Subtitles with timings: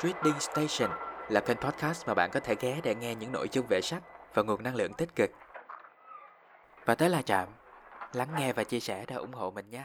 [0.00, 0.90] Trading Station
[1.28, 4.02] là kênh podcast mà bạn có thể ghé để nghe những nội dung về sách
[4.34, 5.30] và nguồn năng lượng tích cực.
[6.84, 7.48] Và tới là Trạm,
[8.12, 9.84] lắng nghe và chia sẻ để ủng hộ mình nhé.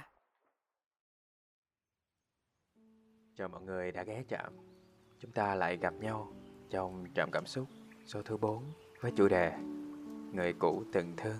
[3.37, 4.53] Chào mọi người đã ghé Trạm.
[5.19, 6.33] Chúng ta lại gặp nhau
[6.69, 7.67] trong Trạm Cảm Xúc
[8.05, 9.51] số thứ 4 với chủ đề
[10.33, 11.39] Người cũ từng thương.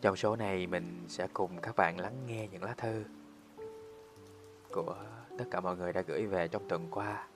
[0.00, 3.04] Trong số này mình sẽ cùng các bạn lắng nghe những lá thư
[4.72, 4.96] của
[5.42, 7.26] tất cả mọi người đã gửi về trong tuần qua,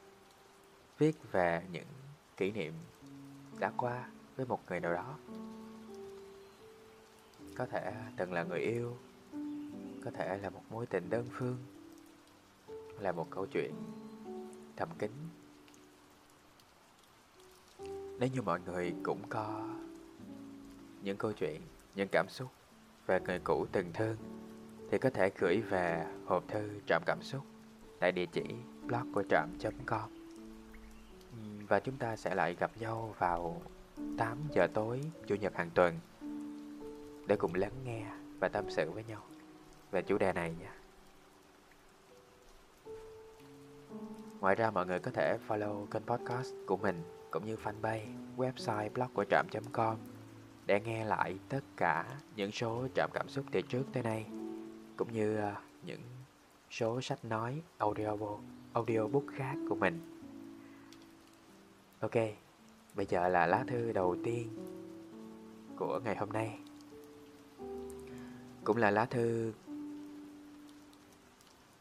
[0.99, 1.87] viết về những
[2.37, 2.73] kỷ niệm
[3.59, 5.19] đã qua với một người nào đó.
[7.57, 8.97] Có thể từng là người yêu,
[10.05, 11.57] có thể là một mối tình đơn phương,
[13.01, 13.75] là một câu chuyện
[14.77, 15.11] thầm kín.
[18.19, 19.69] Nếu như mọi người cũng có
[21.03, 21.61] những câu chuyện,
[21.95, 22.49] những cảm xúc
[23.07, 24.17] về người cũ từng thương
[24.91, 27.43] thì có thể gửi về hộp thư trạm cảm xúc
[27.99, 28.45] tại địa chỉ
[28.87, 30.11] blog của trạm.com
[31.69, 33.63] và chúng ta sẽ lại gặp nhau vào
[34.19, 35.99] 8 giờ tối Chủ nhật hàng tuần
[37.27, 38.07] để cùng lắng nghe
[38.41, 39.23] và tâm sự với nhau
[39.91, 40.71] về chủ đề này nhé.
[44.41, 48.91] Ngoài ra mọi người có thể follow kênh podcast của mình cũng như fanpage, website
[48.91, 49.97] blog của trạm.com
[50.67, 52.05] để nghe lại tất cả
[52.37, 54.27] những số trạm cảm xúc từ trước tới nay
[54.97, 56.01] cũng như ờ, những
[56.71, 58.41] số sách nói audiobook,
[58.73, 60.01] audiobook khác của mình.
[62.01, 62.15] Ok,
[62.95, 64.49] bây giờ là lá thư đầu tiên
[65.77, 66.59] của ngày hôm nay.
[68.65, 69.53] Cũng là lá thư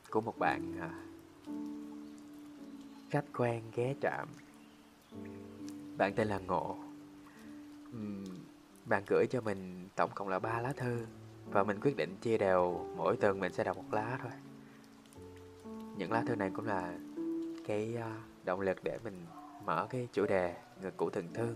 [0.10, 0.92] của một bạn à,
[3.10, 4.28] khách quen ghé trạm.
[5.98, 6.78] Bạn tên là Ngộ.
[8.86, 11.06] Bạn gửi cho mình tổng cộng là ba lá thư
[11.52, 14.32] và mình quyết định chia đều mỗi tuần mình sẽ đọc một lá thôi
[15.98, 16.94] những lá thư này cũng là
[17.68, 18.12] cái ờ,
[18.44, 19.26] động lực để mình
[19.66, 21.56] mở cái chủ đề người cũ từng thương.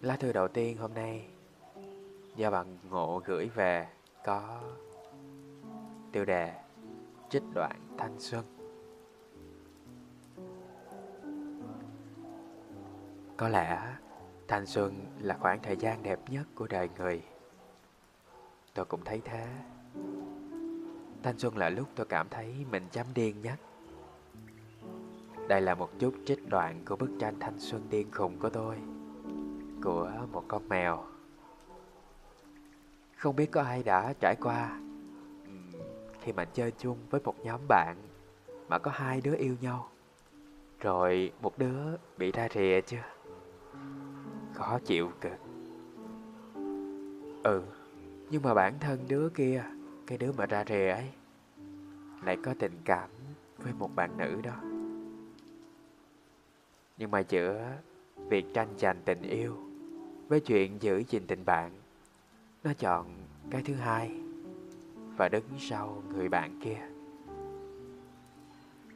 [0.00, 1.28] Lá thư đầu tiên hôm nay
[2.36, 3.88] do bạn ngộ gửi về
[4.24, 4.62] có
[6.12, 6.54] tiêu đề
[7.30, 8.44] trích đoạn thanh xuân.
[13.36, 13.96] Có lẽ
[14.48, 17.22] thanh xuân là khoảng thời gian đẹp nhất của đời người.
[18.74, 19.46] Tôi cũng thấy thế.
[21.22, 23.58] Thanh xuân là lúc tôi cảm thấy mình chấm điên nhất.
[25.48, 28.76] Đây là một chút trích đoạn của bức tranh thanh xuân điên khùng của tôi,
[29.84, 31.04] của một con mèo.
[33.16, 34.80] Không biết có ai đã trải qua
[36.20, 37.96] khi mà chơi chung với một nhóm bạn
[38.68, 39.88] mà có hai đứa yêu nhau,
[40.80, 43.04] rồi một đứa bị ra rìa chưa?
[44.54, 45.38] Khó chịu cực.
[47.42, 47.62] Ừ,
[48.30, 49.64] nhưng mà bản thân đứa kia
[50.08, 51.08] cái đứa mà ra rề ấy
[52.22, 53.10] lại có tình cảm
[53.58, 54.56] với một bạn nữ đó.
[56.96, 57.72] Nhưng mà giữa
[58.16, 59.56] việc tranh giành tình yêu
[60.28, 61.70] với chuyện giữ gìn tình bạn,
[62.64, 63.06] nó chọn
[63.50, 64.20] cái thứ hai
[65.16, 66.80] và đứng sau người bạn kia.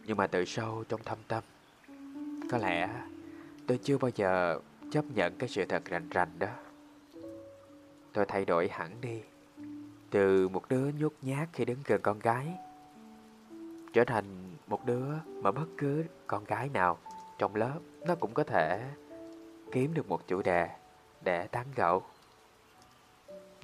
[0.06, 1.44] Nhưng mà từ sâu trong thâm tâm,
[2.50, 3.04] có lẽ
[3.66, 6.48] tôi chưa bao giờ chấp nhận cái sự thật rành rành đó.
[8.12, 9.22] Tôi thay đổi hẳn đi
[10.12, 12.54] từ một đứa nhút nhát khi đứng gần con gái,
[13.92, 16.98] trở thành một đứa mà bất cứ con gái nào
[17.38, 18.90] trong lớp nó cũng có thể
[19.72, 20.68] kiếm được một chủ đề
[21.20, 22.02] để tán gẫu.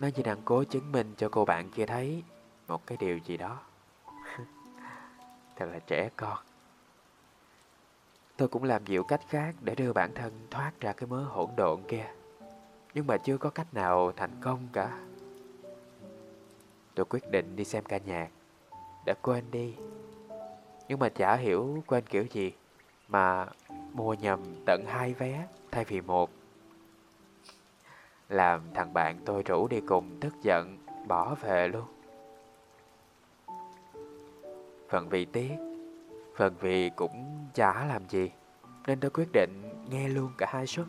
[0.01, 2.23] Nó chỉ đang cố chứng minh cho cô bạn kia thấy
[2.69, 3.61] một cái điều gì đó.
[5.57, 6.39] Thật là trẻ con.
[8.37, 11.51] Tôi cũng làm nhiều cách khác để đưa bản thân thoát ra cái mớ hỗn
[11.57, 12.07] độn kia.
[12.95, 14.99] Nhưng mà chưa có cách nào thành công cả.
[16.99, 18.29] Tôi quyết định đi xem ca nhạc.
[19.07, 19.75] Đã quên đi.
[20.89, 22.53] Nhưng mà chả hiểu quên kiểu gì
[23.09, 23.47] Mà
[23.93, 26.31] mua nhầm tận hai vé thay vì một.
[28.29, 30.79] Làm thằng bạn tôi rủ đi cùng tức giận,
[31.09, 31.85] Bỏ về luôn.
[34.89, 35.57] Phần vì tiếc,
[36.37, 38.31] Phần vì cũng chả làm gì,
[38.87, 40.87] Nên tôi quyết định nghe luôn cả hai suất.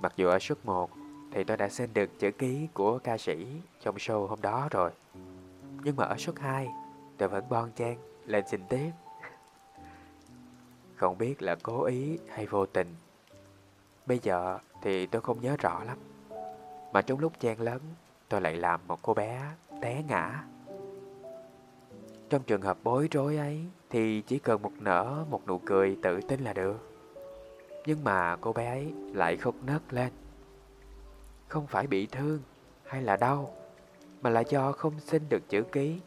[0.00, 0.90] Mặc dù ở suất 1
[1.32, 3.46] thì tôi đã xin được chữ ký của ca sĩ
[3.80, 4.90] trong show hôm đó rồi.
[5.84, 6.68] Nhưng mà ở suất 2,
[7.18, 8.90] tôi vẫn bon chen lên xin tiếp.
[10.96, 12.94] Không biết là cố ý hay vô tình.
[14.06, 15.98] Bây giờ thì tôi không nhớ rõ lắm.
[16.92, 17.80] Mà trong lúc chen lớn,
[18.28, 19.42] tôi lại làm một cô bé
[19.80, 20.44] té ngã.
[22.30, 26.20] Trong trường hợp bối rối ấy thì chỉ cần một nở một nụ cười tự
[26.20, 26.88] tin là được.
[27.86, 30.12] Nhưng mà cô bé ấy lại khóc nấc lên
[31.52, 32.40] không phải bị thương
[32.84, 33.54] hay là đau,
[34.22, 36.00] mà là do không xin được chữ ký.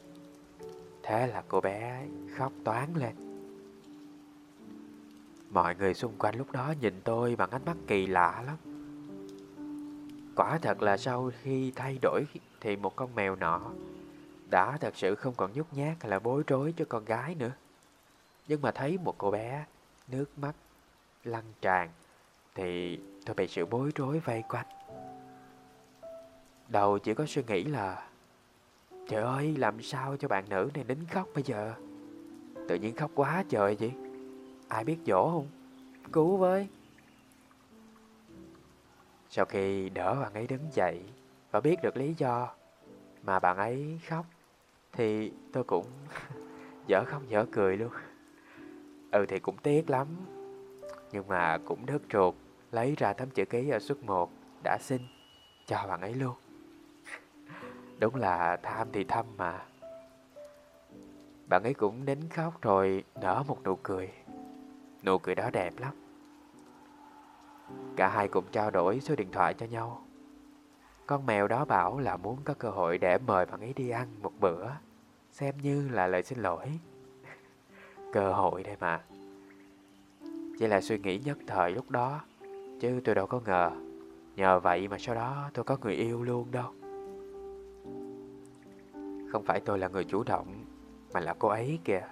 [1.03, 2.07] Thế là cô bé
[2.37, 3.15] khóc toán lên.
[5.49, 8.57] Mọi người xung quanh lúc đó nhìn tôi bằng ánh mắt kỳ lạ lắm.
[10.35, 12.25] Quả thật là sau khi thay đổi
[12.61, 13.61] thì một con mèo nọ
[14.49, 17.51] đã thật sự không còn nhút nhát hay là bối rối cho con gái nữa.
[18.47, 19.65] Nhưng mà thấy một cô bé
[20.07, 20.53] nước mắt
[21.23, 21.89] lăn tràn
[22.55, 24.65] thì tôi bị sự bối rối vây quanh.
[26.67, 28.03] Đầu chỉ có suy nghĩ là,
[29.07, 31.73] Trời ơi, làm sao cho bạn nữ này nín khóc bây giờ?
[32.67, 33.93] Tự nhiên khóc quá trời vậy?
[34.67, 35.47] Ai biết dỗ không?
[36.11, 36.67] Cứu với.
[39.29, 41.01] Sau khi đỡ bạn ấy đứng dậy
[41.51, 42.49] Và biết được lý do
[43.23, 44.25] Mà bạn ấy khóc,
[44.91, 45.85] Thì tôi cũng
[46.87, 47.91] dở khóc dở cười luôn.
[49.11, 50.07] Ừ thì cũng tiếc lắm,
[51.11, 52.35] Nhưng mà cũng đứt ruột,
[52.71, 54.31] Lấy ra tấm chữ ký ở suất 1
[54.63, 55.01] Đã xin
[55.67, 56.35] cho bạn ấy luôn.
[57.99, 59.65] Đúng là tham thì thâm mà.
[61.47, 64.11] Bạn ấy cũng đến khóc rồi nở một nụ cười.
[65.03, 65.93] Nụ cười đó đẹp lắm.
[67.95, 70.01] Cả hai cùng trao đổi số điện thoại cho nhau.
[71.07, 74.07] Con mèo đó bảo là muốn có cơ hội để mời bạn ấy đi ăn
[74.21, 74.67] một bữa,
[75.31, 76.79] Xem như là lời xin lỗi.
[78.13, 79.03] Cơ hội đây mà.
[80.59, 82.21] Chỉ là suy nghĩ nhất thời lúc đó,
[82.79, 83.71] Chứ tôi đâu có ngờ.
[84.35, 86.71] Nhờ vậy mà sau đó tôi có người yêu luôn đâu.
[89.35, 90.65] Không phải tôi là người chủ động,
[91.13, 92.07] Mà là cô ấy kìa.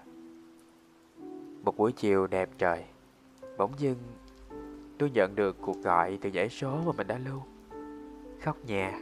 [1.64, 2.86] Một buổi chiều đẹp trời,
[3.58, 3.98] Bỗng dưng
[4.98, 7.42] Tôi nhận được cuộc gọi từ dãy số mà mình đã lưu.
[8.42, 9.02] Khóc nhà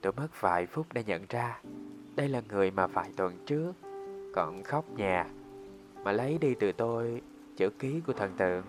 [0.00, 1.60] Tôi mất vài phút để nhận ra
[2.16, 3.72] Đây là người mà vài tuần trước
[4.34, 5.26] Còn khóc nhà
[6.04, 7.22] Mà lấy đi từ tôi
[7.56, 8.64] chữ ký của thần tượng.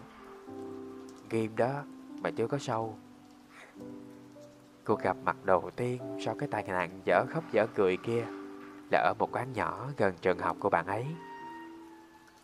[1.29, 1.83] Ghim đó
[2.21, 2.95] mà chưa có sâu.
[4.87, 8.25] Cuộc gặp mặt đầu tiên sau cái tai nạn dở khóc dở cười kia
[8.91, 11.05] Là ở một quán nhỏ gần trường học của bạn ấy.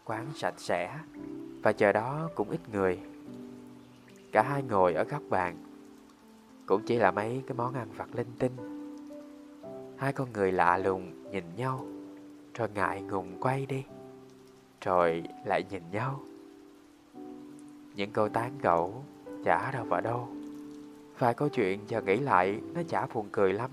[0.06, 1.00] Quán sạch sẽ
[1.64, 3.00] Và chờ đó cũng ít người.
[4.32, 5.58] Cả hai ngồi ở góc bàn.
[6.66, 8.52] Cũng chỉ là mấy cái món ăn vặt linh tinh.
[9.98, 11.86] Hai con người lạ lùng nhìn nhau,
[12.54, 13.84] Rồi ngại ngùng quay đi,
[14.82, 16.20] Rồi lại nhìn nhau.
[17.96, 19.04] Những câu tán gẫu,
[19.46, 20.33] chả đâu vào đâu.
[21.20, 23.72] Vài câu chuyện giờ nghĩ lại, nó chả buồn cười lắm.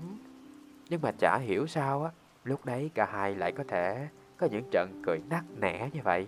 [0.89, 2.11] Nhưng mà chả hiểu sao á,
[2.43, 4.07] Lúc đấy cả hai lại có thể
[4.37, 6.27] có những trận cười nắc nẻ như vậy.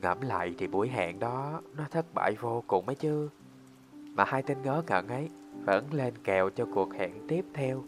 [0.00, 3.28] Ngẫm lại thì buổi hẹn đó, nó thất bại vô cùng ấy chứ.
[3.92, 5.30] Mà hai tên ngớ ngẩn ấy
[5.64, 7.82] vẫn lên kèo cho cuộc hẹn tiếp theo.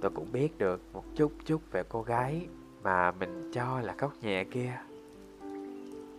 [0.00, 2.46] Tôi cũng biết được một chút chút về cô gái
[2.82, 4.80] mà mình cho là khóc nhẹ kia.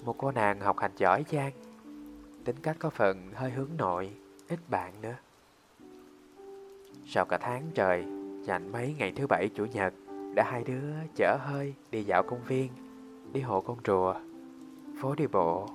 [0.05, 1.51] Một cô nàng học hành giỏi giang
[2.45, 4.11] Tính cách có phần hơi hướng nội,
[4.49, 5.15] ít bạn nữa
[7.05, 8.05] Sau cả tháng trời,
[8.43, 9.93] dành mấy ngày thứ bảy chủ nhật
[10.35, 12.71] Đã hai đứa chở hơi đi dạo công viên
[13.33, 14.15] đi hộ con rùa,
[15.01, 15.67] phố đi bộ,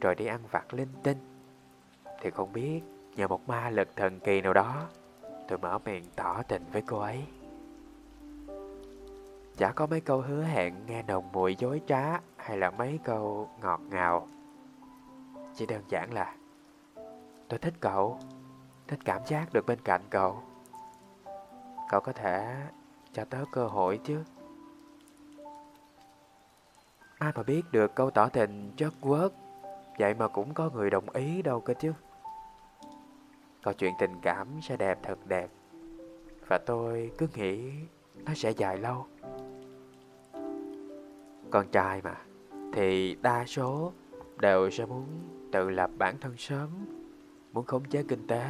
[0.00, 1.18] rồi đi ăn vặt linh tinh.
[2.20, 2.80] Thì không biết
[3.16, 4.88] nhờ một ma lực thần kỳ nào đó,
[5.48, 7.24] tôi mở miệng tỏ tình với cô ấy.
[9.56, 13.48] Chả có mấy câu hứa hẹn nghe nồng mùi dối trá hay là mấy câu
[13.60, 14.28] ngọt ngào.
[15.56, 16.34] Chỉ đơn giản là
[17.48, 18.18] tôi thích cậu,
[18.88, 20.42] thích cảm giác được bên cạnh cậu.
[21.90, 22.56] Cậu có thể
[23.12, 24.24] cho tớ cơ hội chứ.
[27.18, 29.32] Ai mà biết được câu tỏ tình chất quớt
[29.98, 31.92] Vậy mà cũng có người đồng ý đâu cơ chứ
[33.62, 35.48] Câu chuyện tình cảm sẽ đẹp thật đẹp
[36.48, 37.72] Và tôi cứ nghĩ
[38.14, 39.06] nó sẽ dài lâu
[41.50, 42.16] Con trai mà
[42.72, 43.92] Thì đa số
[44.40, 45.06] đều sẽ muốn
[45.54, 46.68] tự lập bản thân sớm,
[47.52, 48.46] Muốn khống chế kinh tế,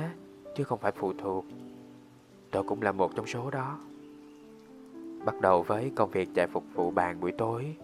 [0.56, 1.44] Chứ không phải phụ thuộc.
[2.50, 3.78] Tôi cũng là một trong số đó.
[5.24, 7.76] Bắt đầu với công việc chạy phục vụ bàn buổi tối,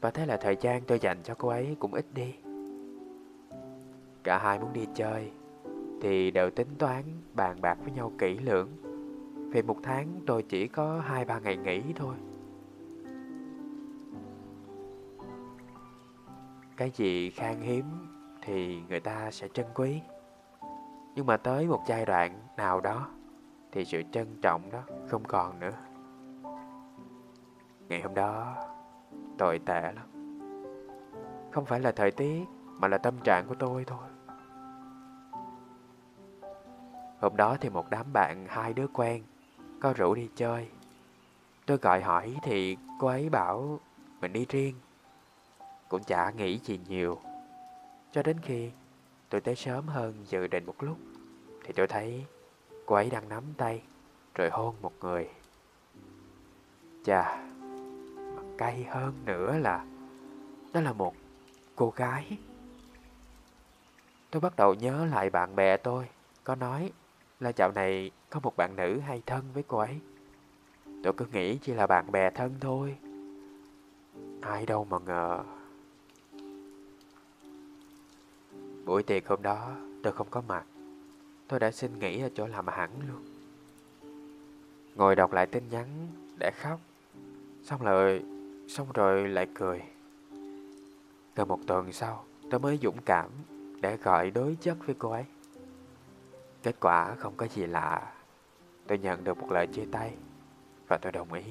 [0.00, 2.34] và thế là thời gian tôi dành cho cô ấy cũng ít đi.
[4.22, 5.30] Cả hai muốn đi chơi,
[6.00, 7.02] Thì đều tính toán
[7.34, 8.68] bàn bạc với nhau kỹ lưỡng.
[9.52, 12.14] Vì một tháng tôi chỉ có 2-3 ngày nghỉ thôi.
[16.76, 17.84] Cái gì khan hiếm
[18.50, 20.00] thì người ta sẽ trân quý.
[21.14, 23.08] Nhưng mà tới một giai đoạn nào đó
[23.72, 25.72] Thì sự trân trọng đó không còn nữa.
[27.88, 28.56] Ngày hôm đó,
[29.38, 30.06] Tồi tệ lắm.
[31.52, 34.08] Không phải là thời tiết, Mà là tâm trạng của tôi thôi.
[37.20, 39.22] Hôm đó thì một đám bạn, Hai đứa quen,
[39.80, 40.68] Có rủ đi chơi.
[41.66, 43.80] Tôi gọi hỏi thì cô ấy bảo
[44.20, 44.74] Mình đi riêng.
[45.88, 47.18] Cũng chả nghĩ gì nhiều.
[48.12, 48.70] Cho đến khi
[49.28, 50.96] tôi tới sớm hơn dự định một lúc
[51.64, 52.24] Thì tôi thấy
[52.86, 53.82] cô ấy đang nắm tay
[54.34, 55.28] rồi hôn một người.
[57.04, 57.36] Chà,
[58.36, 59.84] mà cay hơn nữa là
[60.72, 61.14] đó là một
[61.76, 62.38] cô gái.
[64.30, 66.08] Tôi bắt đầu nhớ lại bạn bè tôi
[66.44, 66.92] có nói
[67.40, 70.00] là dạo này có một bạn nữ hay thân với cô ấy.
[71.02, 72.96] Tôi cứ nghĩ chỉ là bạn bè thân thôi.
[74.40, 75.44] Ai đâu mà ngờ.
[78.84, 80.64] Buổi tiệc hôm đó tôi không có mặt.
[81.48, 83.24] Tôi đã xin nghỉ ở chỗ làm hẳn luôn.
[84.94, 85.86] Ngồi đọc lại tin nhắn
[86.38, 86.80] để khóc.
[87.64, 88.22] Xong rồi,
[88.68, 89.82] xong rồi lại cười.
[91.36, 93.30] Gần một tuần sau, tôi mới dũng cảm
[93.80, 95.24] để gọi đối chất với cô ấy.
[96.62, 98.12] Kết quả không có gì lạ.
[98.86, 100.14] Tôi nhận được một lời chia tay
[100.88, 101.42] và tôi đồng ý.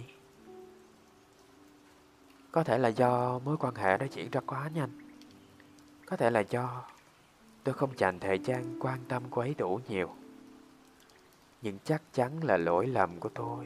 [2.51, 4.89] Có thể là do mối quan hệ đó diễn ra quá nhanh.
[6.05, 6.83] Có thể là do
[7.63, 10.09] tôi không dành thời gian quan tâm cô ấy đủ nhiều.
[11.61, 13.65] Nhưng chắc chắn là lỗi lầm của tôi.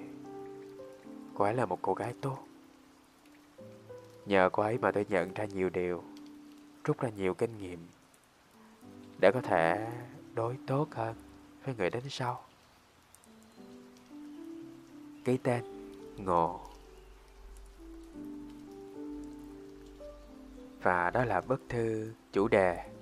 [1.36, 2.38] Cô ấy là một cô gái tốt.
[4.26, 6.04] Nhờ cô ấy mà tôi nhận ra nhiều điều,
[6.84, 7.80] rút ra nhiều kinh nghiệm
[9.20, 9.88] để có thể
[10.34, 11.16] đối tốt hơn
[11.66, 12.44] với người đến sau.
[15.26, 15.64] Ký tên
[16.18, 16.60] Ngộ
[20.82, 22.93] Và đó là bức thư chủ đề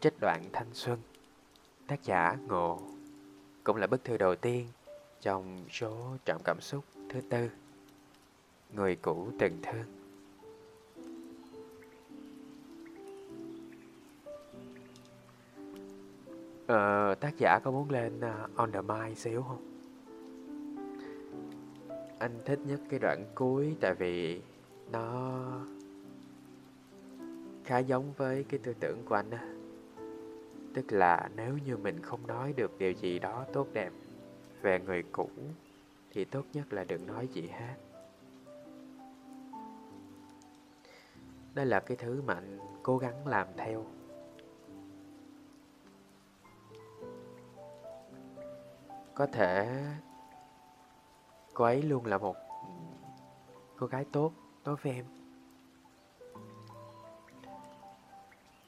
[0.00, 0.98] Trích đoạn thanh xuân
[1.86, 2.80] Tác giả Ngộ
[3.64, 4.68] Cũng là bức thư đầu tiên
[5.20, 7.50] trong số trọng cảm xúc thứ tư
[8.74, 9.96] Người cũ từng thương
[16.66, 19.62] Ờ, tác giả có muốn lên ờ, on the mic xíu không?
[22.18, 24.40] Anh thích nhất cái đoạn cuối tại vì
[24.92, 25.40] nó
[27.64, 29.55] khá giống với cái tư tưởng của anh á.
[30.76, 33.90] Tức là nếu như mình không nói được điều gì đó tốt đẹp
[34.60, 35.30] về người cũ,
[36.10, 37.74] thì tốt nhất là đừng nói gì hết.
[41.54, 43.86] Đây là cái thứ mà anh cố gắng làm theo
[49.14, 49.82] có thể
[51.54, 52.36] cô ấy luôn là một
[53.76, 54.32] cô gái tốt
[54.64, 55.04] đối với em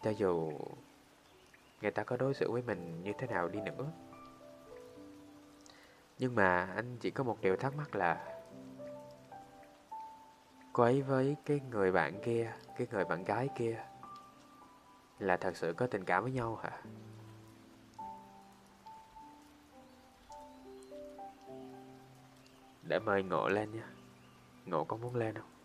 [0.02, 0.52] cho dù
[1.80, 3.92] người ta có đối xử với mình như thế nào đi nữa.
[6.18, 8.40] Nhưng mà anh chỉ có một điều thắc mắc là,
[10.72, 13.84] cô ấy với cái người bạn kia, cái người bạn gái kia
[15.18, 16.82] là thật sự có tình cảm với nhau hả?
[22.82, 23.88] Để mời Ngộ lên nha.
[24.64, 25.57] Ngộ có muốn lên không?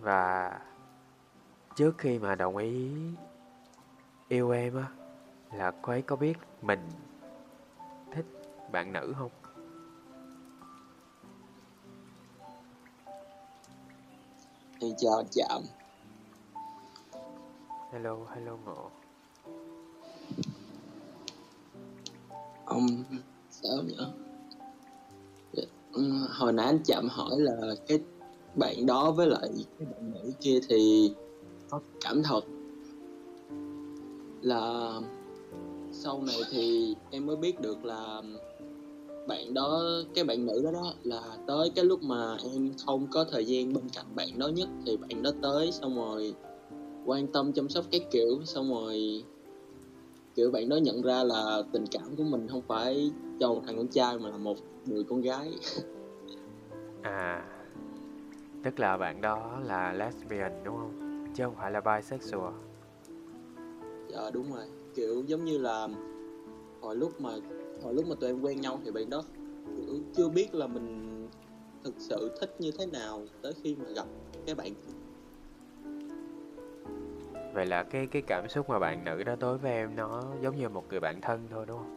[0.00, 0.60] Và
[1.76, 2.90] trước khi mà đồng ý
[4.28, 4.88] yêu em á
[5.52, 6.88] Là cô ấy có biết mình
[8.12, 8.26] thích
[8.72, 9.30] bạn nữ không?
[14.80, 15.62] Thì chào chạm
[17.92, 18.90] Hello, hello Ngộ.
[22.64, 22.86] Ông
[23.50, 23.96] sao nhỉ
[25.92, 28.00] ừ, hồi nãy anh chậm hỏi là cái
[28.54, 31.12] bạn đó với lại cái bạn nữ kia thì
[31.70, 32.40] có cảm thật
[34.42, 34.92] là
[35.92, 38.22] sau này thì em mới biết được là
[39.28, 39.82] bạn đó,
[40.14, 43.72] cái bạn nữ đó đó là tới cái lúc mà em không có thời gian
[43.72, 46.34] bên cạnh bạn đó nhất thì bạn đó tới xong rồi
[47.04, 49.24] quan tâm chăm sóc cái kiểu, xong rồi
[50.34, 53.76] kiểu bạn đó nhận ra là tình cảm của mình không phải cho một thằng
[53.76, 55.50] con trai mà là một người con gái.
[57.02, 57.57] À
[58.68, 61.24] tức là bạn đó là lesbian đúng không?
[61.34, 62.52] Chứ không phải là bisexual.
[64.08, 64.64] Dạ đúng rồi.
[64.94, 65.88] Kiểu giống như là
[66.80, 67.30] hồi lúc mà
[67.82, 69.22] hồi lúc mà tụi em quen nhau thì bạn đó
[69.76, 71.28] kiểu chưa biết là mình
[71.84, 74.06] thực sự thích như thế nào tới khi mà gặp
[74.46, 74.72] cái bạn
[77.54, 80.56] Vậy là cái cái cảm xúc mà bạn nữ đó đối với em nó giống
[80.56, 81.96] như một người bạn thân thôi đúng không?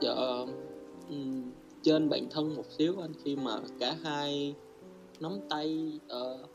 [0.00, 0.14] Dạ
[1.08, 1.50] um,
[1.82, 4.54] trên bạn thân một xíu anh khi mà cả hai
[5.20, 6.50] nắm tay ờ, uh,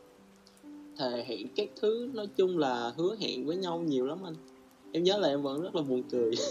[0.98, 4.36] thề hẹn các thứ nói chung là hứa hẹn với nhau nhiều lắm anh.
[4.91, 6.32] Em nhớ là em vẫn rất là buồn cười.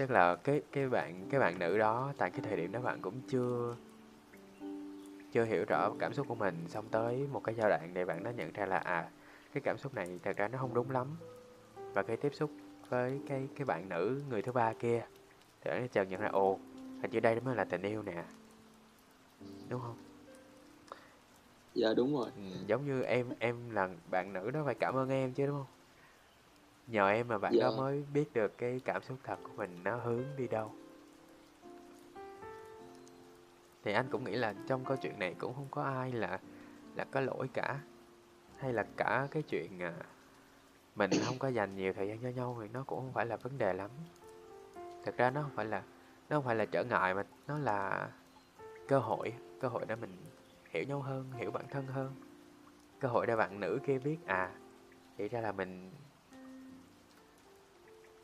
[0.00, 2.98] Tức là cái cái bạn cái bạn nữ đó tại cái thời điểm đó bạn
[3.02, 3.76] cũng chưa
[5.32, 8.24] chưa hiểu rõ cảm xúc của mình xong tới một cái giai đoạn để bạn
[8.24, 9.10] đã nhận ra là à
[9.52, 11.06] cái cảm xúc này thật ra nó không đúng lắm.
[11.94, 12.50] Và khi tiếp xúc
[12.88, 15.02] với cái cái bạn nữ người thứ ba kia
[15.60, 16.58] thì bạn chợt nhận ra ồ
[17.02, 18.24] hình như đây mới là tình yêu nè
[19.70, 19.96] đúng không?
[21.74, 22.30] Dạ đúng rồi.
[22.36, 25.56] Ừ, giống như em em là bạn nữ đó phải cảm ơn em chứ đúng
[25.56, 25.74] không?
[26.86, 27.76] Nhờ em mà bạn đó dạ.
[27.76, 30.72] mới biết được cái cảm xúc thật của mình nó hướng đi đâu.
[33.84, 36.40] Thì anh cũng nghĩ là trong câu chuyện này cũng không có ai là
[36.94, 37.80] là có lỗi cả.
[38.56, 39.94] Hay là cả cái chuyện à,
[40.94, 43.36] mình không có dành nhiều thời gian cho nhau thì nó cũng không phải là
[43.36, 43.90] vấn đề lắm.
[45.04, 45.82] Thật ra nó không phải là
[46.28, 48.08] nó không phải là trở ngại mà nó là
[48.88, 50.16] cơ hội cơ hội để mình
[50.70, 52.14] hiểu nhau hơn hiểu bản thân hơn.
[53.00, 54.54] Cơ hội để bạn nữ kia biết à
[55.18, 55.90] thì ra là mình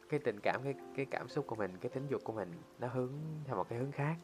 [0.08, 2.88] cái tình cảm cái cái cảm xúc của mình cái tính dục của mình nó
[2.88, 3.12] hướng
[3.44, 4.16] theo một cái hướng khác.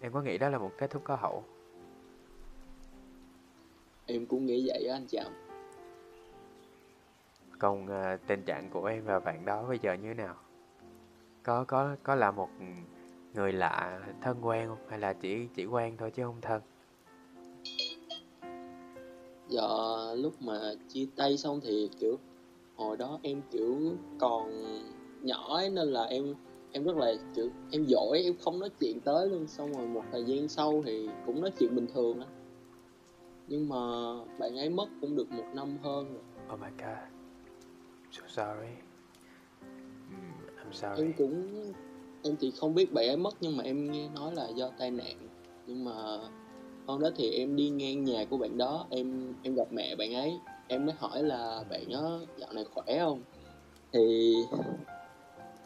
[0.00, 1.44] Em có nghĩ đó là một kết thúc có hậu?
[4.06, 5.32] Em cũng nghĩ vậy á anh chạm
[7.58, 10.34] còn à, tình trạng của em và bạn đó bây giờ như thế nào?
[11.42, 12.48] Có có có là một
[13.36, 14.78] người lạ thân quen không?
[14.88, 16.62] Hay là chỉ chỉ quen thôi chứ không thân?
[19.48, 19.68] Giờ
[20.14, 22.18] lúc mà chia tay xong thì kiểu
[22.76, 23.78] hồi đó em kiểu
[24.18, 24.50] còn
[25.22, 26.34] nhỏ ấy, nên là em
[26.72, 29.46] em rất là kiểu em giỏi em không nói chuyện tới luôn.
[29.46, 32.26] Xong rồi một thời gian sau thì cũng nói chuyện bình thường á.
[33.46, 33.76] Nhưng mà
[34.38, 36.22] bạn ấy mất cũng được một năm hơn rồi.
[36.54, 36.98] Oh my god.
[38.10, 38.72] So sorry.
[40.10, 41.72] Mm, I'm em sorry cũng
[42.26, 44.90] em thì không biết bạn ấy mất nhưng mà em nghe nói là do tai
[44.90, 45.28] nạn.
[45.66, 45.92] Nhưng mà
[46.86, 50.14] hôm đó thì em đi ngang nhà của bạn đó, em em gặp mẹ bạn
[50.14, 50.38] ấy.
[50.68, 53.22] Em mới hỏi là bạn đó dạo này khỏe không?
[53.92, 54.34] Thì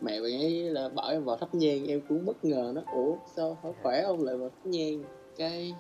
[0.01, 3.17] mẹ bạn ấy là bảo em vào thắp nhang, em cũng bất ngờ nó ủa,
[3.37, 4.25] sao hỏi khỏe không?
[4.25, 5.03] Lại vào thắp nhang.
[5.37, 5.75] Cái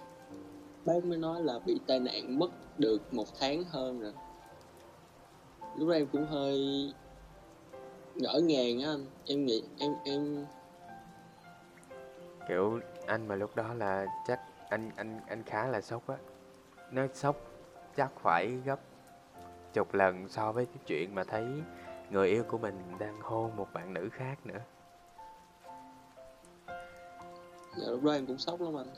[0.84, 4.12] bác mới nói là bị tai nạn mất được một tháng hơn rồi.
[5.76, 6.58] Lúc đó em cũng hơi
[8.14, 9.06] ngỡ ngàng á anh.
[9.26, 10.44] Em nghĩ, em em
[12.50, 16.16] kiểu anh mà lúc đó là chắc anh anh anh khá là sốc á.
[16.90, 17.36] Nó sốc
[17.96, 18.80] chắc phải gấp
[19.72, 21.46] chục lần so với cái chuyện mà thấy
[22.10, 24.58] người yêu của mình đang hôn một bạn nữ khác nữa.
[27.76, 28.88] Dạ, lúc đó em cũng sốc lắm anh.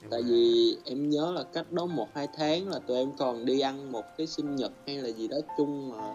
[0.00, 3.12] Nhưng tại mà vì em nhớ là cách đó một hai tháng là tụi em
[3.18, 6.14] còn đi ăn một cái sinh nhật hay là gì đó chung mà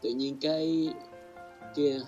[0.00, 0.94] tự nhiên cái
[1.74, 1.98] kia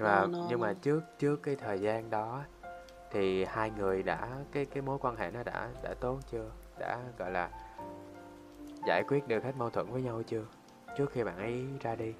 [0.00, 2.42] nhưng mà nó nó nhưng mà trước trước cái thời gian đó
[3.10, 6.50] thì hai người đã cái cái mối quan hệ nó đã đã tốt chưa?
[6.78, 7.50] Đã gọi là
[8.86, 10.44] giải quyết được hết mâu thuẫn với nhau chưa?
[10.96, 12.14] Trước khi bạn ấy ra đi.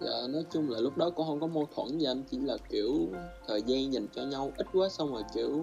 [0.00, 2.56] Dạ nói chung là lúc đó cũng không có mâu thuẫn gì anh chỉ là
[2.68, 2.92] kiểu
[3.46, 5.62] thời gian dành cho nhau ít quá xong rồi kiểu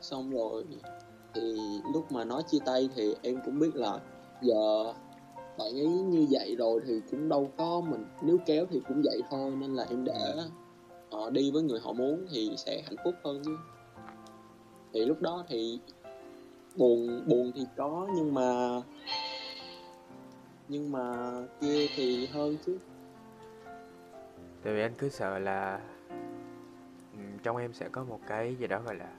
[0.00, 0.64] xong rồi.
[1.34, 3.98] Thì lúc mà nói chia tay thì em cũng biết là
[4.42, 4.92] giờ
[5.58, 9.20] bạn ấy như vậy rồi thì cũng đâu có mình, nếu kéo thì cũng vậy
[9.30, 10.34] thôi, nên là em để
[11.10, 13.56] họ đi với người họ muốn thì sẽ hạnh phúc hơn chứ.
[14.92, 15.78] Thì lúc đó thì
[16.76, 18.80] buồn buồn thì có, nhưng mà
[20.68, 22.78] nhưng mà kia thì hơn chứ.
[24.64, 25.80] Tại vì anh cứ sợ là
[27.12, 29.12] ừ, trong em sẽ có một cái gì đó gọi là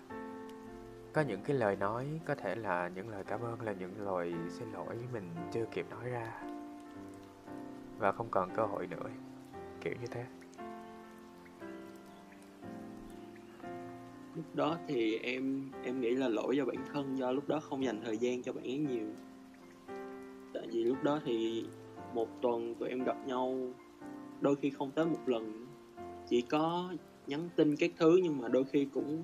[1.14, 4.34] có những cái lời nói, có thể là những lời cảm ơn, là những lời
[4.50, 6.42] xin lỗi mình chưa kịp nói ra.
[7.98, 9.10] Và không còn cơ hội nữa,
[9.82, 10.26] kiểu như thế.
[14.36, 17.84] Lúc đó thì em em nghĩ là lỗi do bản thân, do lúc đó không
[17.84, 19.08] dành thời gian cho bạn ấy nhiều.
[20.54, 21.66] Tại vì lúc đó thì
[22.14, 23.58] một tuần tụi em gặp nhau,
[24.42, 25.66] đôi khi không tới một lần.
[26.28, 26.94] Chỉ có
[27.28, 29.24] nhắn tin các thứ nhưng mà đôi khi cũng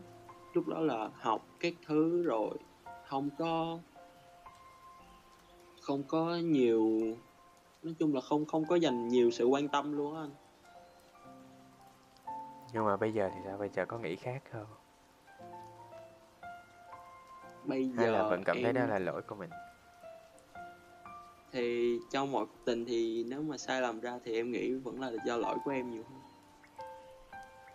[0.53, 2.57] lúc đó là học các thứ rồi
[3.07, 3.79] không có
[5.81, 7.01] không có nhiều
[7.83, 10.31] nói chung là không không có dành nhiều sự quan tâm luôn á anh.
[12.73, 13.57] Nhưng mà bây giờ thì sao?
[13.57, 14.65] Bây giờ có nghĩ khác không?
[17.65, 19.49] Bây hay là giờ vẫn cảm thấy đó em là lỗi của mình?
[21.51, 25.11] Thì trong mọi tình thì nếu mà sai lầm ra thì em nghĩ vẫn là
[25.25, 26.18] do lỗi của em nhiều hơn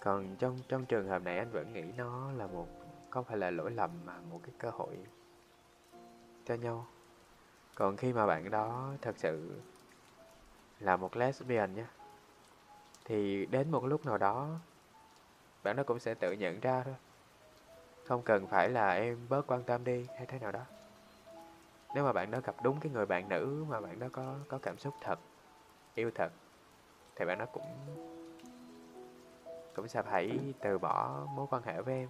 [0.05, 2.67] còn trong trong trường hợp này anh vẫn nghĩ nó là một
[3.11, 4.99] không phải là lỗi lầm mà một cái cơ hội
[6.45, 6.87] cho nhau?
[7.75, 9.61] Còn khi mà bạn đó thật sự
[10.79, 11.87] là một lesbian nhé,
[13.05, 14.59] thì đến một lúc nào đó
[15.63, 16.95] bạn đó cũng sẽ tự nhận ra thôi.
[18.05, 20.65] Không cần phải là em bớt quan tâm đi hay thế nào đó.
[21.95, 24.59] Nếu mà bạn đó gặp đúng cái người bạn nữ mà bạn đó có có
[24.59, 25.19] cảm xúc thật,
[25.95, 26.33] yêu thật,
[27.17, 27.65] thì bạn đó cũng
[29.75, 32.09] cũng sẽ phải từ bỏ mối quan hệ với em.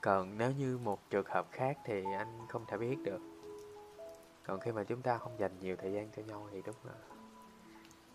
[0.00, 3.20] Còn nếu như một trường hợp khác thì anh không thể biết được.
[4.46, 6.92] Còn khi mà chúng ta không dành nhiều thời gian cho nhau thì đúng là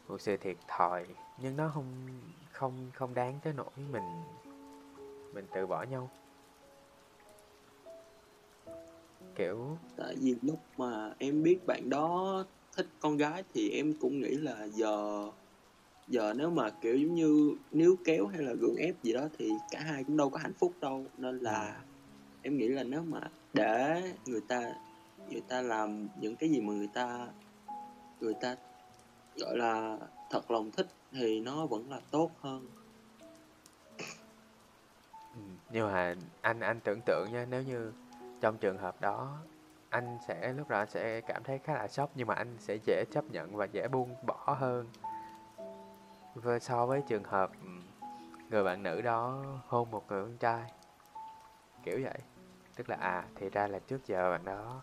[0.08, 1.06] một sự thiệt thòi.
[1.38, 2.08] Nhưng nó không
[2.52, 4.24] không không đáng tới nỗi mình
[5.34, 6.10] mình từ bỏ nhau.
[9.36, 12.44] Kiểu tại vì lúc mà em biết bạn đó
[12.76, 15.28] thích con gái thì em cũng nghĩ là giờ
[16.08, 19.50] giờ nếu mà kiểu giống như níu kéo hay là gượng ép gì đó thì
[19.72, 21.08] cả hai cũng đâu có hạnh phúc đâu.
[21.18, 21.84] Nên là
[22.42, 23.20] em nghĩ là nếu mà
[23.54, 24.74] để người ta
[25.30, 27.28] người ta làm những cái gì mà người ta
[28.20, 28.56] người ta
[29.36, 29.98] gọi là
[30.30, 32.68] thật lòng thích thì nó vẫn là tốt hơn.
[35.36, 37.92] Ừ, nhưng mà anh anh tưởng tượng nha nếu như
[38.42, 39.38] trong trường hợp đó
[39.90, 42.78] anh sẽ lúc đó anh sẽ cảm thấy khá là sốc nhưng mà anh sẽ
[42.86, 44.88] dễ chấp nhận và dễ buông bỏ hơn
[46.36, 47.52] và so với trường hợp
[48.50, 50.72] người bạn nữ đó hôn một người con trai,
[51.84, 52.20] kiểu vậy.
[52.76, 54.82] Tức là à thì ra là trước giờ bạn đó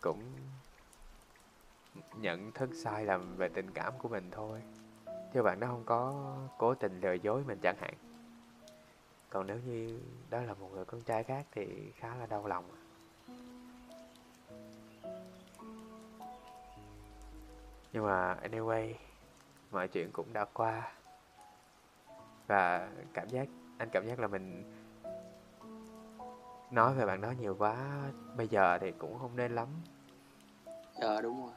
[0.00, 0.22] cũng
[2.16, 4.62] nhận thức sai lầm về tình cảm của mình thôi.
[5.34, 7.94] Chứ bạn đó không có cố tình lừa dối mình chẳng hạn.
[9.30, 10.00] Còn nếu như
[10.30, 12.64] đó là một người con trai khác thì khá là đau lòng.
[17.92, 18.94] Nhưng mà anyway
[19.72, 20.92] mọi chuyện cũng đã qua.
[22.46, 24.72] Và cảm giác anh cảm giác là mình
[26.70, 28.02] nói về bạn đó nhiều quá
[28.36, 29.68] bây giờ thì cũng không nên lắm.
[31.00, 31.52] Dạ đúng rồi.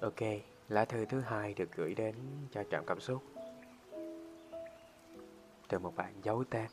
[0.00, 2.14] Ok lá thư thứ hai được gửi đến
[2.50, 3.22] cho trạm cảm xúc.
[5.68, 6.66] Từ một bạn giấu tên.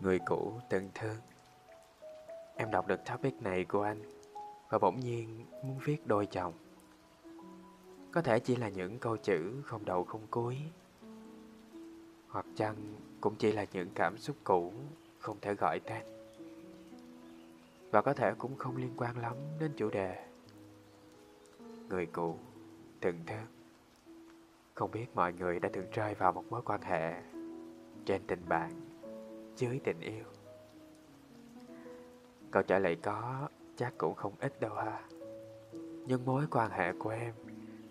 [0.00, 1.16] Người cũ từng thương.
[2.56, 4.19] Em đọc được topic này của anh
[4.70, 6.54] và bỗng nhiên muốn viết đôi chồng.
[8.12, 10.56] Có thể chỉ là những câu chữ không đầu không cuối.
[12.28, 12.76] Hoặc chăng
[13.20, 14.72] cũng chỉ là những cảm xúc cũ
[15.18, 16.02] không thể gọi tên.
[17.90, 20.26] Và có thể cũng không liên quan lắm đến chủ đề.
[21.88, 22.38] Người cũ
[23.00, 23.46] từng thương
[24.74, 27.22] không biết mọi người đã từng rơi vào một mối quan hệ
[28.04, 28.70] trên tình bạn,
[29.56, 30.24] dưới tình yêu.
[32.50, 33.48] Câu trả lời có
[33.80, 35.00] chắc cũng không ít đâu ha.
[36.06, 37.34] Nhưng mối quan hệ của em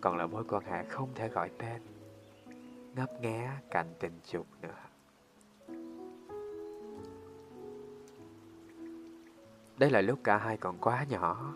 [0.02, 1.82] còn là mối quan hệ không thể gọi tên.
[2.96, 4.76] Ngấp nghé cạnh tình dục nữa.
[9.78, 11.54] Đây là lúc cả hai còn quá nhỏ.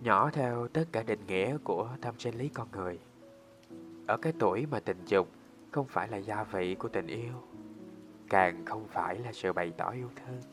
[0.00, 2.98] Nhỏ theo tất cả định nghĩa của tâm sinh lý con người.
[4.06, 5.28] Ở cái tuổi mà tình dục
[5.70, 7.34] không phải là gia vị của tình yêu,
[8.28, 10.51] càng không phải là sự bày tỏ yêu thương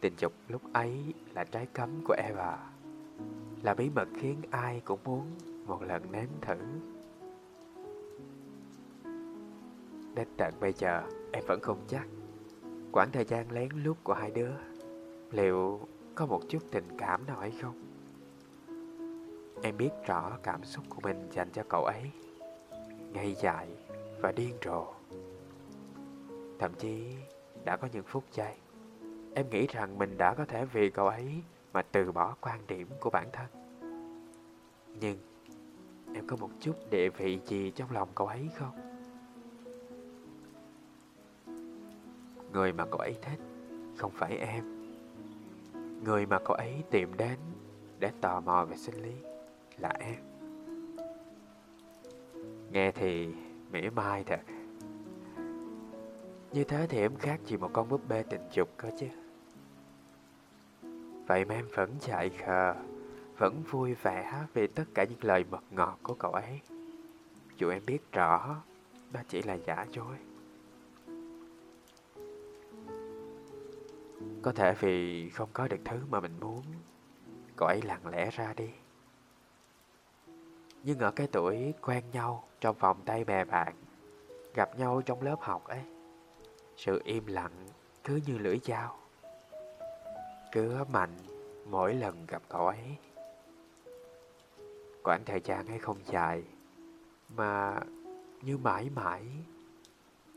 [0.00, 2.70] tình dục lúc ấy là trái cấm của eva à.
[3.62, 5.30] là bí mật khiến ai cũng muốn
[5.66, 6.56] một lần nếm thử.
[10.14, 12.06] Đến tận bây giờ, em vẫn không chắc.
[12.92, 14.52] Quãng thời gian lén lút của hai đứa,
[15.30, 15.80] liệu
[16.14, 17.82] có một chút tình cảm nào hay không?
[19.62, 22.10] Em biết rõ cảm xúc của mình dành cho cậu ấy,
[23.12, 23.68] ngây dại
[24.20, 24.86] và điên rồ.
[26.58, 27.14] Thậm chí
[27.64, 28.54] đã có những phút giây
[29.36, 32.88] em nghĩ rằng mình đã có thể vì cậu ấy mà từ bỏ quan điểm
[33.00, 33.46] của bản thân.
[35.00, 35.18] Nhưng
[36.14, 38.70] em có một chút địa vị gì trong lòng cậu ấy không?
[42.52, 43.40] Người mà cậu ấy thích
[43.96, 44.64] không phải em.
[46.04, 47.38] Người mà cậu ấy tìm đến
[47.98, 49.14] để tò mò về sinh lý
[49.78, 50.18] là em.
[52.70, 53.34] Nghe thì
[53.72, 54.40] mỉa mai thật.
[56.52, 59.06] Như thế thì em khác gì một con búp bê tình dục cơ chứ?
[61.26, 62.74] Vậy mà em vẫn chạy khờ,
[63.38, 66.60] vẫn vui vẻ vì tất cả những lời mật ngọt của cậu ấy.
[67.56, 68.62] Dù em biết rõ,
[69.12, 70.16] đó chỉ là giả dối.
[74.42, 76.62] Có thể vì không có được thứ mà mình muốn,
[77.56, 78.70] cậu ấy lặng lẽ ra đi.
[80.82, 83.74] Nhưng ở cái tuổi quen nhau trong vòng tay bè bạn,
[84.54, 85.82] gặp nhau trong lớp học ấy,
[86.76, 87.66] sự im lặng
[88.04, 88.96] cứ như lưỡi dao
[90.52, 91.16] cứ mạnh
[91.70, 92.96] mỗi lần gặp cậu ấy
[95.06, 96.42] quãng thời gian ấy không dài,
[97.36, 97.80] mà
[98.42, 99.24] như mãi mãi,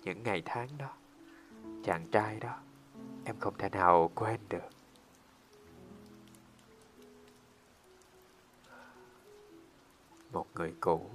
[0.04, 0.94] những ngày tháng đó,
[1.84, 2.60] chàng trai đó,
[3.26, 4.70] em không thể nào quên được.
[10.32, 11.10] Một người cũ,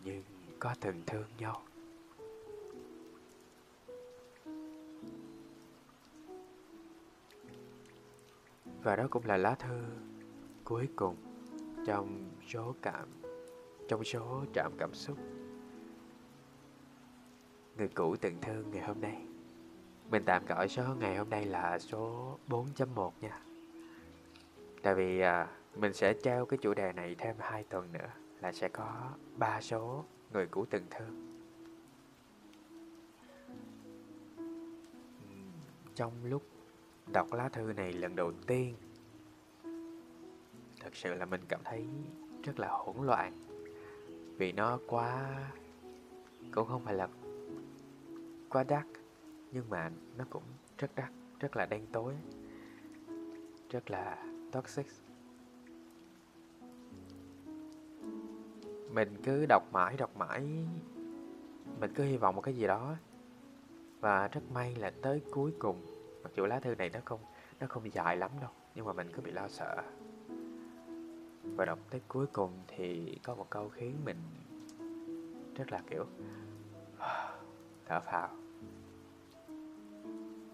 [0.00, 0.22] nhưng
[0.58, 1.62] có từng thương nhau.
[8.84, 9.80] Và đó cũng là lá thư
[10.64, 11.16] cuối cùng
[11.86, 13.08] trong số cảm
[13.88, 15.18] trong số trạm cảm xúc
[17.76, 19.26] người cũ từng thương ngày hôm nay
[20.10, 23.40] mình tạm gọi số ngày hôm nay là số 4.1 nha
[24.84, 28.52] Tại vì à, mình sẽ treo cái chủ đề này thêm 2 tuần nữa là
[28.52, 31.40] sẽ có ba số người cũ từng thương.
[35.94, 36.42] Trong lúc
[37.12, 38.74] đọc lá thư này lần đầu tiên.
[40.80, 41.86] Thật sự là mình cảm thấy
[42.42, 43.32] rất là hỗn loạn,
[44.36, 45.34] Vì nó quá,
[46.52, 47.08] Cũng không phải là
[48.48, 48.86] quá đắt,
[49.52, 50.42] Nhưng mà nó cũng
[50.78, 52.14] rất đắt, Rất là đen tối,
[53.70, 54.86] Rất là toxic.
[58.90, 60.42] Mình cứ đọc mãi đọc mãi,
[61.80, 62.96] Mình cứ hy vọng một cái gì đó.
[64.00, 65.93] Và rất may là tới cuối cùng
[66.24, 67.20] Mặc dù lá thư này nó không
[67.60, 69.82] Nó không dài lắm đâu, Nhưng mà mình cứ bị lo sợ.
[71.42, 74.16] Và đọc tới cuối cùng thì có một câu khiến mình
[75.54, 76.04] Rất là, kiểu,
[77.86, 78.28] Thở phào.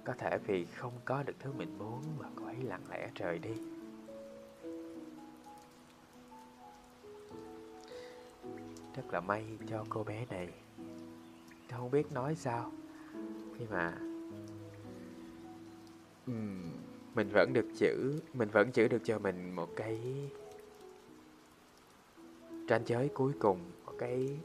[0.04, 3.38] Có thể vì không có được thứ mình muốn Mà cô ấy lặng lẽ rời
[3.38, 3.54] đi.
[8.96, 10.48] Rất là may cho cô bé này.
[11.68, 12.72] Tôi không biết nói sao,
[13.58, 14.09] Khi mà
[17.14, 19.98] mình vẫn được giữ, mình vẫn giữ được cho mình một cái
[22.68, 24.38] ranh giới cuối cùng, một cái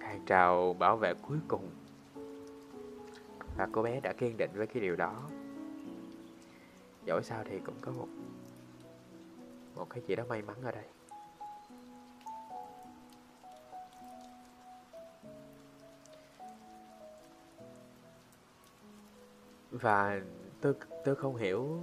[0.00, 1.70] hàng rào bảo vệ cuối cùng.
[3.56, 5.22] Và cô bé đã kiên định với cái điều đó.
[7.06, 8.08] Dẫu sao thì cũng có một
[9.74, 10.84] một cái gì đó may mắn ở đây.
[19.70, 20.20] Và
[20.60, 21.80] tôi tôi không hiểu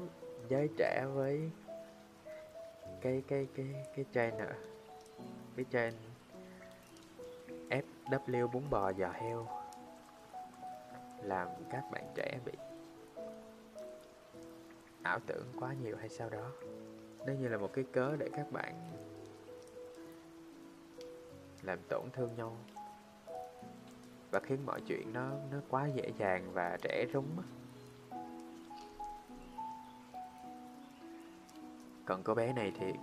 [0.50, 1.52] giới trẻ với
[3.02, 4.54] cái cái cái cái trend nữa
[5.56, 5.96] cái trend
[8.06, 9.48] FW bún bò giò heo
[11.24, 12.52] làm các bạn trẻ bị
[15.04, 16.52] ảo tưởng quá nhiều hay sao đó.
[17.26, 18.74] Nó như là một cái cớ để các bạn
[21.62, 22.58] làm tổn thương nhau
[24.32, 27.28] và khiến mọi chuyện nó nó quá dễ dàng và trẻ rúng
[32.06, 32.94] Còn cô bé này thì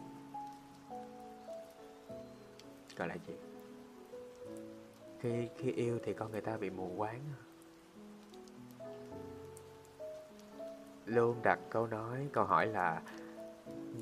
[2.97, 3.35] Gọi là gì?
[5.21, 7.41] Khi, khi yêu thì con người ta bị mù quáng à.
[11.07, 13.03] Luôn đặt câu nói Câu hỏi là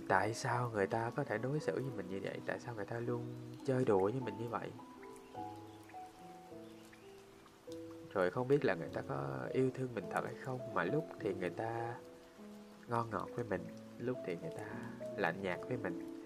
[0.08, 2.40] Tại sao người ta có thể đối xử với mình như vậy?
[2.46, 3.22] Tại sao người ta luôn
[3.64, 4.70] chơi đùa với mình như vậy?
[8.12, 11.06] Rồi không biết là người ta có yêu thương mình thật hay không Mà lúc
[11.20, 11.94] thì người ta
[12.90, 13.60] ngon ngọt với mình.
[13.98, 14.64] Lúc thì người ta
[15.16, 16.22] lạnh nhạt với mình.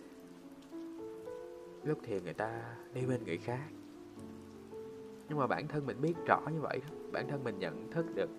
[1.85, 3.69] Lúc thì người ta đi bên người khác.
[5.29, 6.97] Nhưng mà bản thân mình biết rõ như vậy đó.
[7.13, 8.31] Bản thân mình nhận thức được.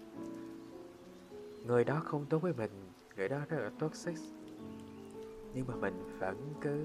[1.65, 2.71] Người đó không tốt với mình,
[3.15, 4.17] người đó rất là toxic.
[5.53, 6.83] Nhưng mà mình vẫn cứ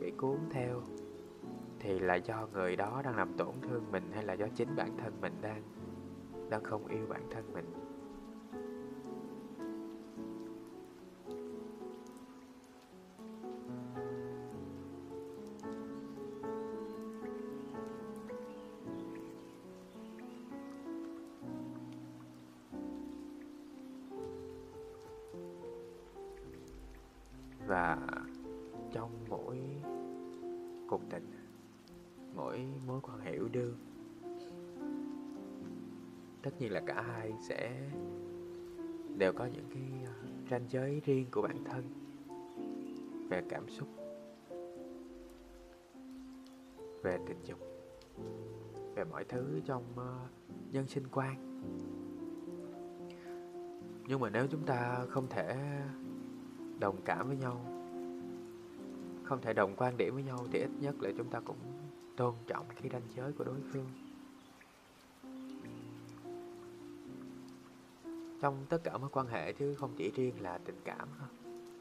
[0.00, 0.82] bị cuốn theo.
[1.78, 4.96] Thì là do người đó đang làm tổn thương mình hay là do chính bản
[4.98, 5.62] thân mình đang
[6.50, 7.89] đang không yêu bản thân mình?
[37.40, 37.90] Sẽ
[39.16, 40.12] đều có những cái ờ,
[40.50, 41.84] ranh giới riêng của bản thân
[43.28, 43.88] về cảm xúc,
[47.02, 47.58] về tình dục,
[48.94, 50.18] về mọi thứ trong ờ,
[50.72, 51.36] nhân sinh quan.
[54.08, 55.56] Nhưng mà nếu chúng ta không thể
[56.78, 57.64] đồng cảm với nhau,
[59.22, 61.56] không thể đồng quan điểm với nhau thì ít nhất là chúng ta cũng
[62.16, 63.86] tôn trọng cái ranh giới của đối phương.
[68.40, 71.08] Trong tất cả mối quan hệ, chứ không chỉ riêng là tình cảm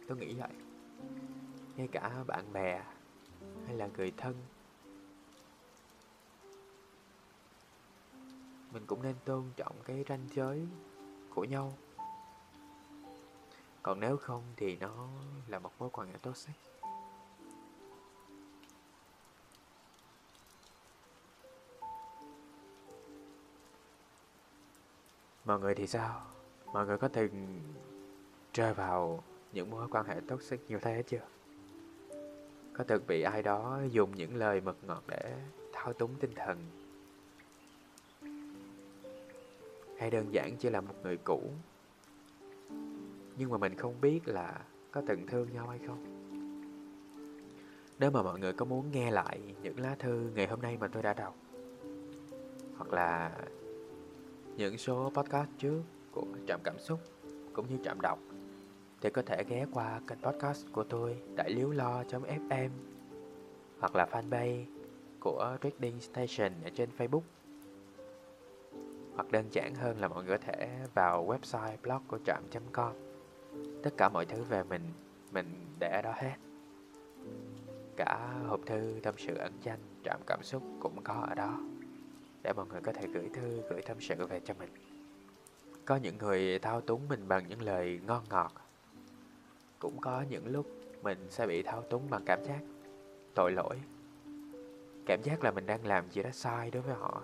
[0.08, 0.50] tôi nghĩ vậy.
[1.76, 2.84] Ngay cả bạn bè
[3.66, 4.36] hay là người thân.
[8.74, 10.68] Mình cũng nên tôn trọng cái ranh giới
[11.36, 11.78] của nhau.
[13.84, 15.08] Còn nếu không thì nó
[15.48, 16.56] là một mối quan hệ toxic.
[25.46, 26.22] Mọi người thì sao?
[26.74, 27.62] Mọi người có từng
[28.54, 31.22] rơi vào những mối quan hệ toxic như thế chưa?
[32.74, 35.36] Có từng bị ai đó dùng những lời mật ngọt để
[35.74, 36.58] thao túng tinh thần?
[39.98, 41.42] Hay đơn giản chỉ là một người cũ,
[43.38, 46.06] nhưng mà mình không biết là có từng thương nhau hay không?
[48.00, 50.88] Nếu mà mọi người có muốn nghe lại những lá thư ngày hôm nay mà
[50.88, 51.36] tôi đã đọc,
[52.78, 53.38] hoặc là
[54.58, 57.00] những số podcast trước của Trạm Cảm Xúc
[57.54, 58.20] cũng như Trạm Đọc
[59.02, 62.70] thì có thể ghé qua kênh podcast của tôi, đại liếu lo.fm
[63.80, 64.66] hoặc là fanpage
[65.20, 67.22] của Trading Station ở trên Facebook.
[69.16, 72.94] Hoặc đơn giản hơn là mọi người có thể vào website blog của trạm.com
[73.84, 74.82] tất cả mọi thứ về mình
[75.32, 75.46] mình
[75.80, 76.36] để ở đó hết.
[77.98, 81.60] Cả hộp thư, tâm sự, ẩn danh, trạm cảm xúc cũng có ở đó,
[82.44, 84.70] để mọi người có thể gửi thư, gửi tâm sự về cho mình
[85.90, 88.52] có những người thao túng mình bằng những lời ngon ngọt.
[89.80, 90.68] Cũng có những lúc
[91.02, 92.60] mình sẽ bị thao túng bằng cảm giác
[93.36, 93.76] tội lỗi.
[95.06, 97.22] Cảm giác là mình đang làm gì đó sai đối với họ.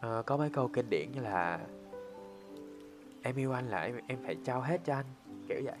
[0.00, 1.66] À, có mấy câu kinh điển như là
[3.22, 5.06] em yêu anh là em, em phải trao hết cho anh
[5.48, 5.78] kiểu vậy.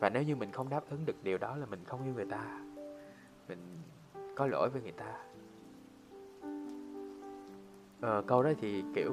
[0.00, 2.26] Và nếu như mình không đáp ứng được điều đó là mình không yêu người
[2.30, 2.60] ta
[3.48, 3.58] mình
[4.36, 5.25] có lỗi với người ta
[8.00, 9.12] ờ, câu đó thì kiểu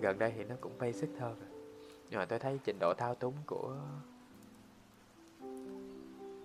[0.00, 1.36] gần đây thì nó cũng basic hơn
[2.10, 3.76] nhưng mà tôi thấy trình độ thao túng của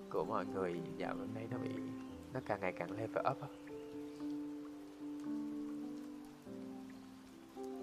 [0.10, 1.70] của mọi người dạo gần đây nó bị
[2.34, 3.48] nó càng ngày càng level up á.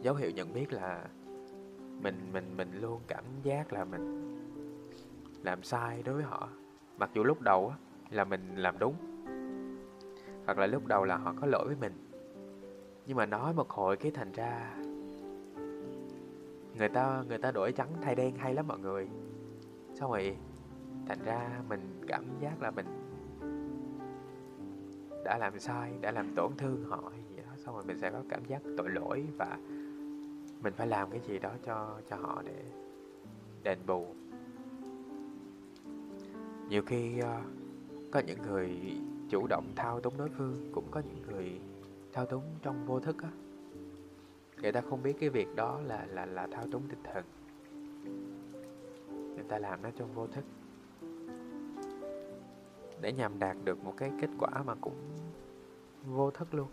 [0.02, 1.04] Dấu hiệu nhận biết là
[2.00, 4.36] mình mình mình luôn cảm giác là mình
[5.42, 6.48] làm sai đối với họ.
[6.96, 7.76] Mặc dù lúc đầu á
[8.10, 8.94] là mình làm đúng
[10.44, 12.11] hoặc là lúc đầu là họ có lỗi với mình
[13.06, 14.76] nhưng mà nói một hồi cái thành ra
[16.78, 19.08] người ta người ta đổi trắng thay đen hay lắm mọi người.
[19.94, 20.36] Xong rồi
[21.06, 22.86] thành ra mình cảm giác là mình
[25.24, 27.52] đã làm sai, đã làm tổn thương họ gì đó.
[27.56, 29.58] Xong rồi mình sẽ có cảm giác tội lỗi và
[30.62, 32.64] mình phải làm cái gì đó cho cho họ để
[33.62, 34.06] đền bù.
[36.68, 37.40] Nhiều khi ờ,
[38.10, 38.78] có những người
[39.28, 41.60] chủ động thao túng đối phương, cũng có những người
[42.12, 43.28] thao túng trong vô thức á.
[44.62, 47.24] Người ta không biết cái việc đó là là là thao túng tinh thần.
[49.34, 50.44] Người ta làm nó trong vô thức.
[53.00, 55.18] Để nhằm đạt được một cái kết quả mà cũng
[56.06, 56.68] vô thức luôn.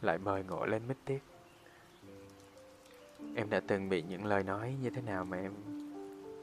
[0.00, 1.20] Lại mời ngộ lên mít tiếp
[3.34, 5.52] em đã từng bị những lời nói như thế nào mà em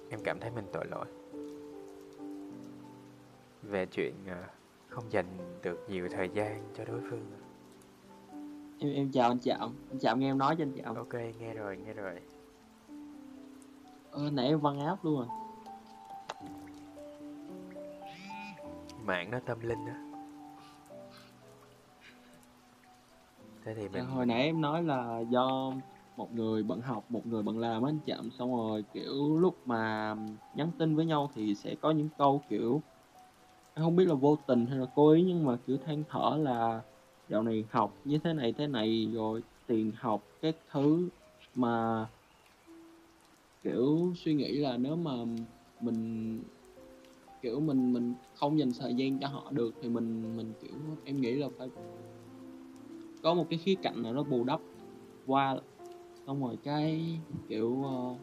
[0.10, 1.06] em cảm thấy mình tội lỗi?
[3.64, 4.57] Về chuyện uh,
[4.98, 7.32] không dành được nhiều thời gian cho đối phương.
[8.80, 11.54] Em em chào anh chạm anh chạm nghe em nói cho anh chạm ok nghe
[11.54, 12.22] rồi nghe rồi.
[14.12, 15.28] Ờ, nãy em văn áp luôn à?
[19.06, 20.04] Mạng nó tâm linh á.
[23.66, 25.74] Thế thì mình hồi nãy em nói là do
[26.16, 30.16] một người bận học một người bận làm anh chậm xong rồi kiểu lúc mà
[30.56, 32.82] nhắn tin với nhau thì sẽ có những câu kiểu
[33.80, 36.82] không biết là vô tình hay là cố ý nhưng mà kiểu than thở là
[37.30, 41.10] dạo này học như thế này thế này rồi tiền học các thứ
[41.56, 42.08] mà
[43.64, 45.12] kiểu suy nghĩ là nếu mà
[45.80, 46.42] mình
[47.42, 50.72] kiểu mình mình không dành thời gian cho họ được thì mình mình kiểu
[51.06, 51.70] em nghĩ là phải
[53.24, 54.60] có một cái khía cạnh nào đó bù đắp
[55.26, 55.58] qua
[56.28, 58.18] xong rồi cái kiểu uh,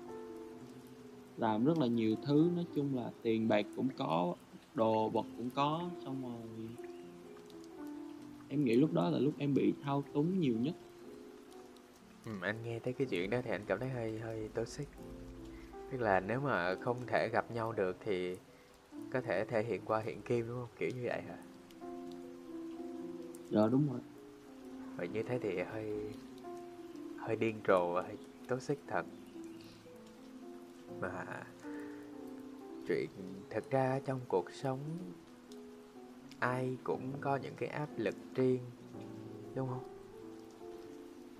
[1.37, 2.51] làm rất là nhiều thứ.
[2.55, 4.35] Nói chung là tiền bạc cũng có
[4.75, 6.69] đồ vật cũng có xong rồi
[8.49, 10.75] em nghĩ lúc đó là lúc em bị thao túng nhiều nhất.
[12.25, 14.89] Ừ, anh nghe thấy cái chuyện đó thì anh cảm thấy hơi hơi toxic.
[15.91, 18.37] Tức là nếu mà không thể gặp nhau được thì
[19.11, 20.71] có thể thể hiện qua hiện kim đúng không?
[20.79, 21.39] Kiểu như vậy hả?
[23.51, 24.01] Dạ đúng rồi.
[24.97, 26.15] Vậy như thế thì hơi
[27.17, 28.17] hơi điên rồ hơi
[28.49, 29.07] toxic thật.
[31.01, 31.25] Mà
[32.87, 33.09] chuyện
[33.51, 34.81] thật ra trong cuộc sống
[36.39, 38.61] ai cũng có những cái áp lực riêng
[39.55, 39.85] đúng không?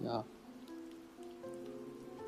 [0.05, 0.23] Dạ.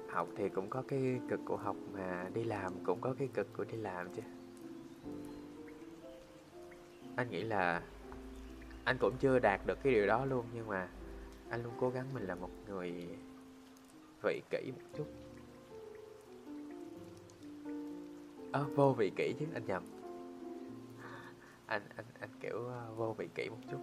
[0.09, 3.53] Học thì cũng có cái cực của học mà đi làm cũng có cái cực
[3.57, 4.23] của đi làm chứ.
[7.17, 7.83] Anh nghĩ là
[8.85, 10.89] anh cũng chưa đạt được cái điều đó luôn nhưng mà
[11.49, 13.09] anh luôn cố gắng mình là một người
[14.23, 15.07] vị kỷ một chút
[18.57, 19.83] à, vô vị kỷ chứ anh nhầm.
[21.67, 23.81] Anh anh anh kiểu uh, vô vị kỷ một chút.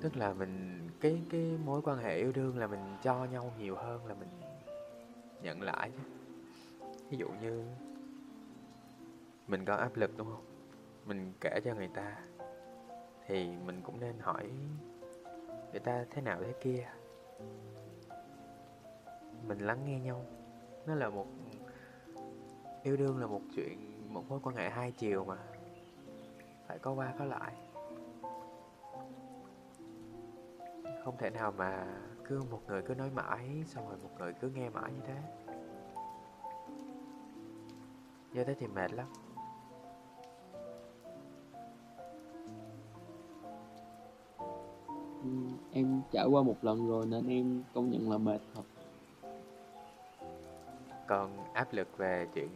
[0.00, 3.76] Tức là mình cái cái mối quan hệ yêu đương là mình cho nhau nhiều
[3.76, 4.28] hơn là mình
[5.42, 6.02] nhận lại chứ.
[7.10, 7.64] Ví dụ như
[9.48, 10.44] mình có áp lực đúng không?
[11.06, 12.16] Mình kể cho người ta
[13.26, 14.50] thì mình cũng nên hỏi
[15.70, 16.88] người ta thế nào thế kia.
[19.46, 20.26] Mình lắng nghe nhau.
[20.86, 21.26] Nó là một
[22.82, 23.78] yêu đương là một chuyện,
[24.14, 25.36] một mối quan hệ hai chiều mà.
[26.68, 27.52] Phải có qua có lại.
[31.04, 31.86] Không thể nào mà
[32.24, 35.16] cứ một người cứ nói mãi, xong rồi một người cứ nghe mãi như thế.
[38.32, 39.06] Như thế thì mệt lắm.
[45.22, 45.28] Ừ,
[45.72, 48.62] em trải qua một lần rồi nên em công nhận là mệt thật
[51.12, 52.48] còn áp lực về chuyện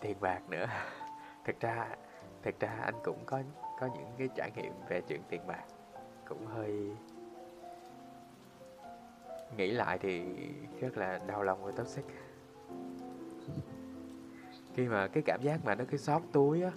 [0.00, 0.66] tiền bạc nữa.
[1.44, 1.88] Thực ra
[2.42, 3.42] thực ra anh cũng có
[3.80, 5.64] có những cái trải nghiệm về chuyện tiền bạc.
[6.28, 6.90] Cũng hơi
[9.56, 10.24] nghĩ lại thì
[10.80, 12.04] rất là đau lòng và toxic.
[14.74, 16.70] Khi mà cái cảm giác mà nó cứ xót túi á,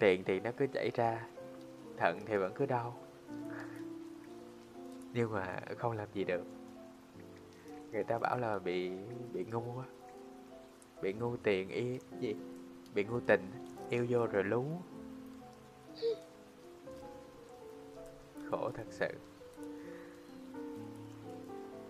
[0.00, 1.26] tiền thì nó cứ chảy ra,
[1.96, 2.96] thận thì vẫn cứ đau.
[5.12, 6.63] Nhưng mà không làm gì được
[7.94, 8.90] người ta bảo là bị
[9.32, 9.86] bị ngu á.
[11.02, 12.34] Bị ngu tiền y, gì?
[12.94, 13.50] Bị ngu tình,
[13.90, 14.64] yêu vô rồi lú.
[18.50, 19.08] Khổ thật sự.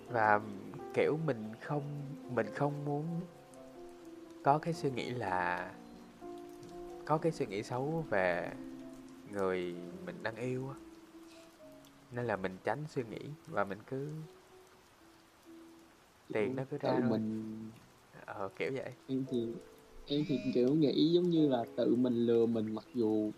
[0.09, 0.41] Và,
[0.95, 1.83] kiểu, mình không
[2.31, 3.21] mình không muốn
[4.45, 5.71] có cái suy nghĩ là,
[7.05, 8.53] có cái suy nghĩ xấu về
[9.31, 9.77] người
[10.07, 10.69] mình đang yêu
[12.11, 14.09] nên là mình tránh suy nghĩ và mình cứ
[16.33, 17.71] tiền nó cứ ra tự mình
[18.27, 18.93] ờ kiểu vậy.
[19.07, 19.49] em thì
[20.07, 23.33] em thì kiểu nghĩ giống như là tự mình lừa mình mặc dù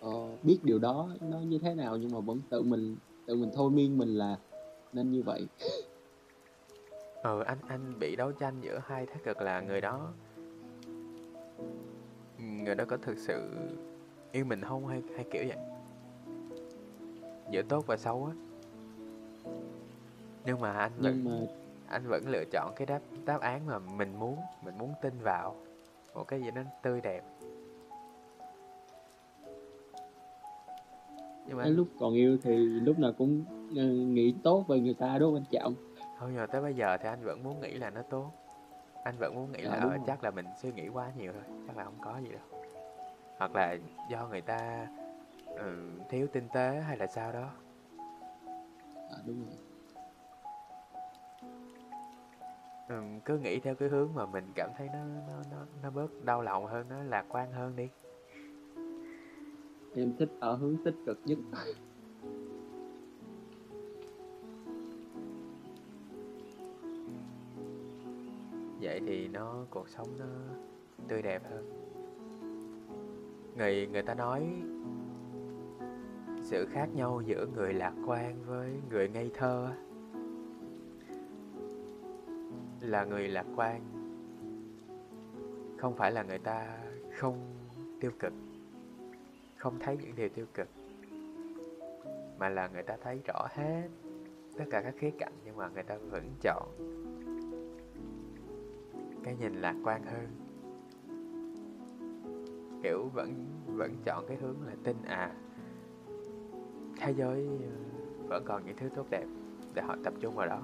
[0.00, 3.50] ờ, biết điều đó nó như thế nào nhưng mà vẫn tự mình tự mình
[3.54, 4.38] thôi miên mình là
[4.92, 5.46] nên như vậy.
[7.22, 10.12] Ờ anh anh bị đấu tranh giữa hai thái cực là người đó
[12.38, 13.50] người đó có thực sự
[14.32, 15.58] yêu mình không hay hay kiểu vậy?
[17.52, 18.34] Giữa tốt và xấu á.
[20.46, 21.46] Nhưng mà anh vẫn nhưng mà
[21.90, 25.56] anh vẫn lựa chọn cái đáp đáp án mà mình muốn mình muốn tin vào.
[26.14, 27.24] Một cái gì đó tươi đẹp.
[31.46, 33.44] Nhưng mà cái lúc còn yêu thì lúc nào cũng
[33.76, 35.74] ờ, nghĩ tốt về người ta đúng không anh Trọng?
[36.18, 38.32] Thôi mà tới bây giờ thì anh vẫn muốn nghĩ là nó tốt.
[39.04, 39.98] Anh vẫn muốn nghĩ Dạ, là ờ, rồi.
[40.06, 42.60] chắc là mình suy nghĩ quá nhiều thôi chắc là không có gì đâu.
[43.38, 43.76] Hoặc là
[44.08, 44.86] do người ta
[45.56, 47.50] ừ, thiếu tinh tế hay là sao đó.
[49.10, 49.67] À, đúng rồi
[52.88, 56.24] ừ, cứ nghĩ theo cái hướng mà mình cảm thấy nó nó nó nó bớt
[56.24, 57.88] đau lòng hơn nó lạc quan hơn đi.
[59.94, 61.38] Em thích ở hướng tích cực nhất.
[68.80, 70.26] Vậy thì nó cuộc sống nó
[71.08, 71.64] tươi đẹp hơn.
[73.56, 74.62] Người người ta nói
[76.42, 79.87] sự khác nhau giữa người lạc quan với người ngây thơ á,
[82.80, 83.80] là người lạc quan.
[85.78, 86.78] Không phải là người ta
[87.18, 87.54] không
[88.00, 88.32] tiêu cực,
[89.56, 90.68] không thấy những điều tiêu cực,
[92.38, 93.88] mà là người ta thấy rõ hết
[94.58, 96.68] tất cả các khía cạnh nhưng mà người ta vẫn chọn
[99.24, 100.28] cái nhìn lạc quan hơn.
[102.82, 105.34] Kiểu vẫn vẫn chọn cái hướng là tin à
[107.00, 107.70] thế giới ờ,
[108.28, 109.26] vẫn còn những thứ tốt đẹp
[109.74, 110.62] để họ tập trung vào đó.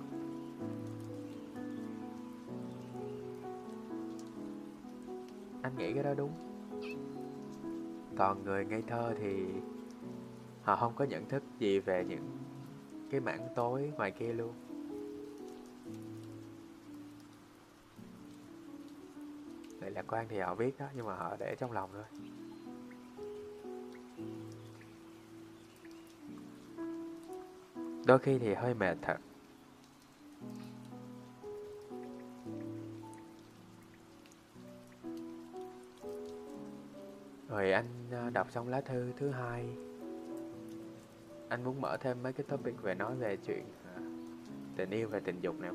[5.64, 6.32] Anh nghĩ cái đó đúng.
[8.16, 9.46] Còn người ngây thơ thì
[10.62, 12.38] họ không có nhận thức gì về những
[13.10, 14.52] cái mảng tối ngoài kia luôn.
[19.80, 22.04] Người lạc quan thì họ biết đó, nhưng mà họ để trong lòng thôi.
[28.06, 29.16] Đôi khi thì hơi mệt thật.
[37.54, 39.64] Rồi anh à, đọc xong lá thư thứ hai.
[41.48, 44.00] Anh muốn mở thêm mấy cái topic về nói về chuyện à,
[44.76, 45.70] tình yêu và tình dục này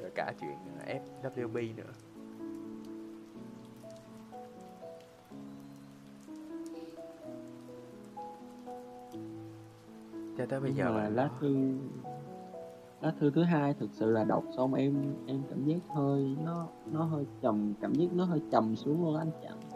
[0.00, 0.56] rồi cả chuyện
[0.86, 1.92] à, FWB nữa.
[10.38, 11.78] Cho tới bây Nhưng giờ mà lá thư
[13.00, 16.68] lá thư thứ hai thực sự là đọc xong em em cảm giác hơi nó
[16.92, 19.69] nó hơi trầm cảm giác nó hơi trầm xuống luôn anh Trọng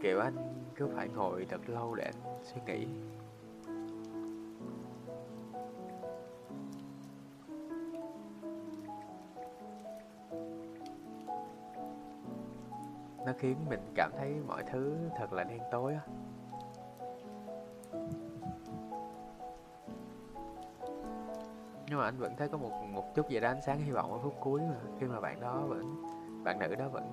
[0.00, 0.36] kiểu anh
[0.74, 2.86] cứ phải ngồi thật lâu để anh suy nghĩ.
[13.26, 16.00] Nó khiến mình cảm thấy mọi thứ thật là đen tối á.
[21.88, 24.12] Nhưng mà anh vẫn thấy có một một chút gì đó ánh sáng hy vọng
[24.12, 26.02] ở phút cuối mà, khi mà bạn đó vẫn,
[26.44, 27.09] bạn nữ đó vẫn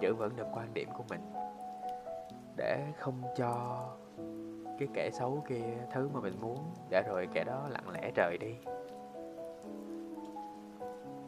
[0.00, 1.20] giữ vững được quan điểm của mình.
[2.56, 3.84] Để không cho
[4.78, 6.58] cái kẻ xấu kia thứ mà mình muốn,
[6.90, 8.54] để rồi kẻ đó lặng lẽ rời đi.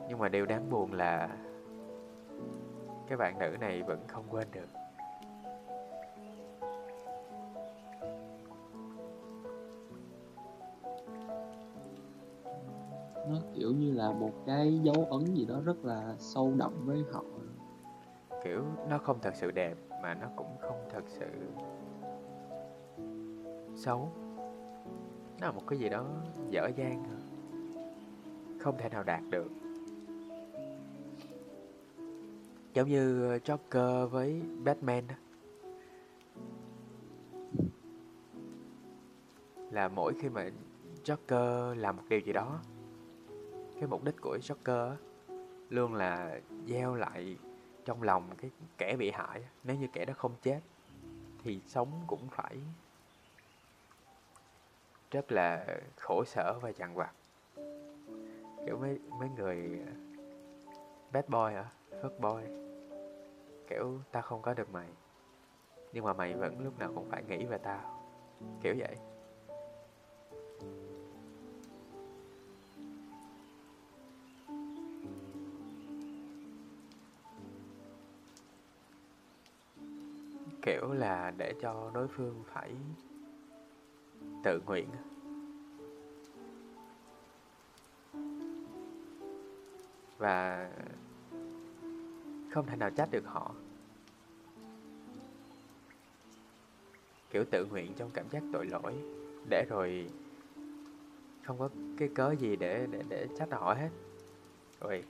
[0.08, 1.28] Nhưng mà điều đáng buồn là
[3.08, 4.68] cái bạn nữ này vẫn không quên được.
[13.28, 17.04] Nó kiểu như là một cái dấu ấn gì đó rất là sâu đậm với
[17.12, 17.22] họ
[18.44, 21.26] kiểu, nó không thật sự đẹp mà nó cũng không thật sự
[23.76, 24.12] xấu.
[25.40, 26.06] Nó là một cái gì đó
[26.50, 27.04] dở dang
[28.58, 29.50] không thể nào đạt được.
[32.74, 35.14] Giống như ờ, Joker với Batman đó.
[39.70, 40.50] là mỗi khi mà
[41.04, 42.60] Joker làm một điều gì đó,
[43.74, 44.94] cái mục đích của Joker
[45.70, 47.36] luôn là gieo lại
[47.90, 50.60] trong lòng cái kẻ bị hại nếu như kẻ đó không chết,
[51.42, 52.56] thì sống cũng phải
[55.10, 55.66] rất là
[55.96, 57.12] khổ sở và chằn vặt.
[58.66, 59.92] Kiểu mấy mấy người ờ,
[61.12, 61.70] bad boy hả?
[62.02, 62.48] Fuck boy.
[63.68, 64.88] Kiểu ta không có được mày,
[65.92, 68.00] nhưng mà mày vẫn lúc nào cũng phải nghĩ về tao.
[68.62, 68.96] Kiểu vậy.
[81.00, 82.74] Là để cho đối phương phải
[84.44, 84.88] tự nguyện
[90.18, 90.70] và
[92.50, 93.54] không thể nào trách được họ.
[97.30, 98.94] Kiểu tự nguyện trong cảm giác tội lỗi,
[99.50, 100.10] để rồi
[101.44, 103.90] không có cái cớ gì để để để trách họ hết.
[104.80, 105.04] Rồi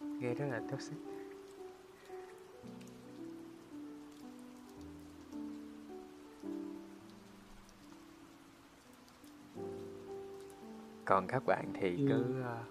[0.00, 0.96] nghe rất là toxic.
[11.08, 12.64] Còn các bạn thì cứ ờ,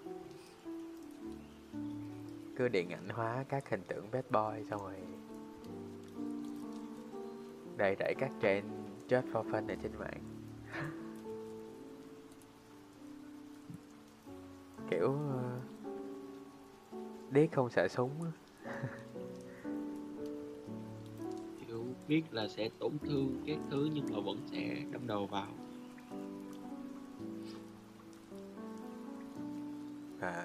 [2.56, 4.94] cứ điện ảnh hóa các hình tượng bad boy xong rồi
[7.76, 8.66] đầy đẩy các trend
[9.08, 10.22] just for fun ở trên mạng.
[14.90, 15.60] Kiểu ờ,
[17.30, 18.10] điếc không sợ súng
[21.66, 25.57] kiểu biết là sẽ tổn thương các thứ nhưng mà vẫn sẽ đâm đầu vào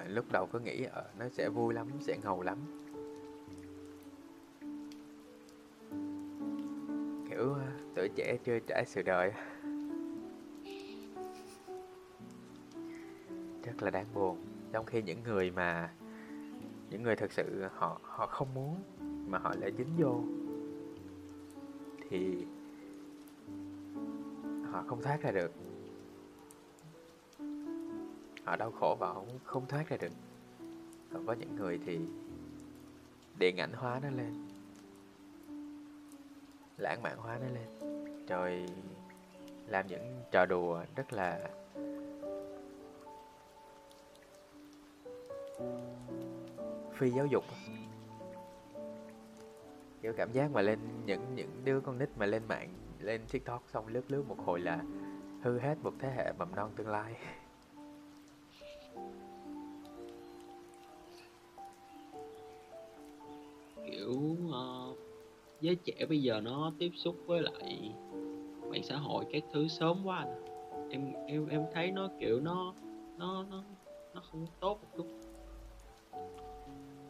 [0.04, 2.58] à, lúc đầu cứ nghĩ ờ, nó sẽ vui lắm sẽ ngầu lắm.
[7.30, 9.32] Kiểu ờ, tuổi trẻ chưa trải sự đời.
[13.64, 14.38] Rất là đáng buồn.
[14.72, 15.90] Trong khi những người mà
[16.90, 18.76] những người thực sự họ họ không muốn
[19.28, 20.20] mà họ lại dính vô
[22.08, 22.46] thì
[24.70, 25.52] họ không thoát ra được
[28.44, 30.12] họ đau khổ và họ không thoát ra được.
[31.12, 32.00] Còn có những người thì
[33.38, 34.48] điện ảnh hóa nó lên,
[36.76, 37.96] lãng mạn hóa nó lên,
[38.28, 38.66] rồi
[39.66, 41.50] làm những trò đùa rất là
[46.94, 47.44] phi giáo dục.
[50.02, 52.68] Kiểu cảm giác mà lên những những đứa con nít mà lên mạng,
[52.98, 54.84] lên tiktok xong lướt lướt một hồi là
[55.42, 57.16] hư hết một thế hệ mầm non tương lai.
[63.86, 64.98] kiểu uh,
[65.60, 67.94] giới trẻ bây giờ nó tiếp xúc với lại
[68.70, 70.44] mạng xã hội các thứ sớm quá anh
[70.90, 72.74] em em em thấy nó kiểu nó
[73.18, 73.62] nó nó
[74.14, 75.06] nó không tốt một chút.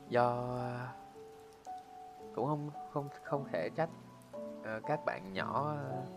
[0.09, 0.27] Do
[0.59, 0.89] ờ,
[2.35, 3.91] cũng không không không thể trách
[4.61, 6.09] uh, các bạn nhỏ uh,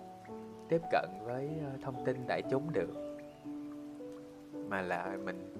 [0.70, 3.18] tiếp cận với uh, thông tin đại chúng được.
[4.70, 5.53] Mà là mình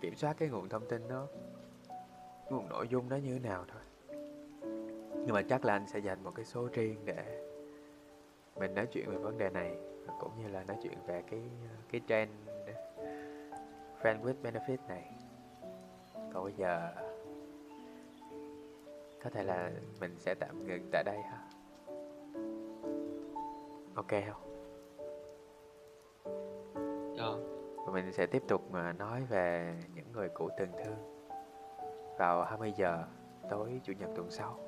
[0.00, 1.26] kiểm soát cái nguồn thông tin đó
[2.50, 3.82] nguồn nội dung đó như thế nào thôi
[5.28, 7.42] nhưng mà chắc là anh sẽ dành một cái số riêng để
[8.56, 9.76] mình nói chuyện về vấn đề này
[10.20, 11.40] cũng như là nói chuyện về cái
[11.90, 12.30] cái trend
[14.02, 15.12] friend with benefit này.
[16.32, 16.92] Còn bây giờ
[19.24, 19.70] có thể là
[20.00, 21.50] mình sẽ tạm ngừng tại đây ha.
[23.94, 24.42] Ok không?
[27.16, 27.38] Cho
[27.86, 31.28] và mình sẽ tiếp tục mà nói về những người cũ từng thương
[32.18, 33.04] vào 20 giờ
[33.50, 34.67] tối chủ nhật tuần sau.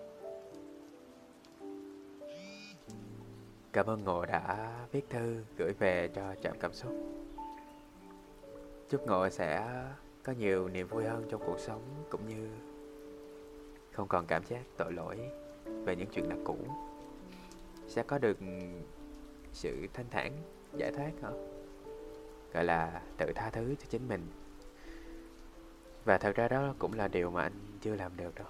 [3.73, 6.93] Cảm ơn Ngộ đã viết thư gửi về cho trạm cảm xúc.
[8.89, 9.85] Chúc Ngộ sẽ
[10.23, 12.49] có nhiều niềm vui hơn trong cuộc sống cũng như
[13.93, 15.19] không còn cảm giác tội lỗi
[15.65, 16.57] về những chuyện đã cũ.
[17.89, 18.39] Sẽ có được
[19.53, 20.33] sự thanh thản,
[20.77, 21.31] giải thoát hả?
[22.53, 24.27] Gọi là tự tha thứ cho chính mình.
[26.05, 28.49] Và thật ra đó cũng là điều mà anh chưa làm được đâu.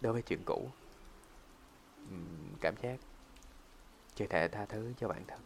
[0.00, 0.68] Đối với chuyện cũ.
[2.60, 2.96] Cảm giác
[4.20, 5.40] chưa thể tha thứ cho bản thân.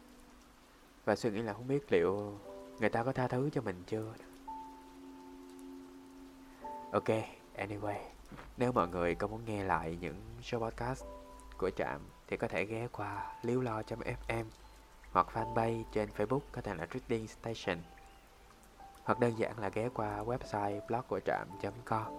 [1.04, 2.38] Và suy nghĩ là không biết liệu
[2.80, 4.14] người ta có tha thứ cho mình chưa.
[6.92, 7.08] Ok,
[7.56, 7.98] anyway,
[8.56, 11.04] nếu mọi người có muốn nghe lại những show podcast
[11.58, 14.44] của trạm thì có thể ghé qua liếu lo fm
[15.12, 17.78] hoặc fanpage trên facebook có thể là reading station.
[19.02, 21.48] Hoặc đơn giản là ghé qua website blog của trạm
[21.84, 22.12] com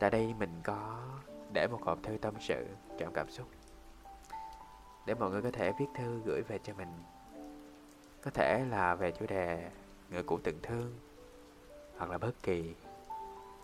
[0.00, 1.08] tại đây mình có
[1.52, 2.66] để một hộp thư tâm sự,
[2.98, 3.46] trạm cảm xúc
[5.06, 6.88] để mọi người có thể viết thư gửi về cho mình.
[8.22, 9.70] Có thể là về chủ đề
[10.10, 10.98] người cũ từng thương,
[11.96, 12.74] hoặc là bất kỳ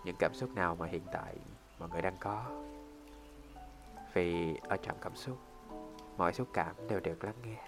[0.04, 1.36] những cảm xúc nào mà hiện tại
[1.78, 2.44] mọi người đang có.
[4.12, 5.38] Vì ở trong cảm xúc,
[6.16, 7.64] mọi xúc cảm đều được lắng nghe.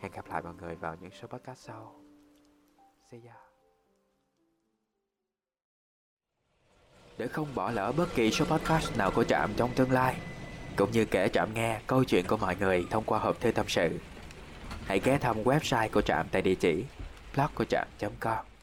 [0.00, 1.94] Hẹn gặp lại mọi người vào những số podcast sau.
[3.10, 3.36] See ya.
[7.18, 10.16] Để không bỏ lỡ bất kỳ số podcast nào của trạm trong tương lai
[10.76, 13.66] cũng như kể Trạm nghe câu chuyện của mọi người thông qua hộp thư tâm
[13.68, 13.98] sự.
[14.86, 16.84] Hãy ghé thăm website của Trạm tại địa chỉ
[17.34, 18.55] blog của trạm.com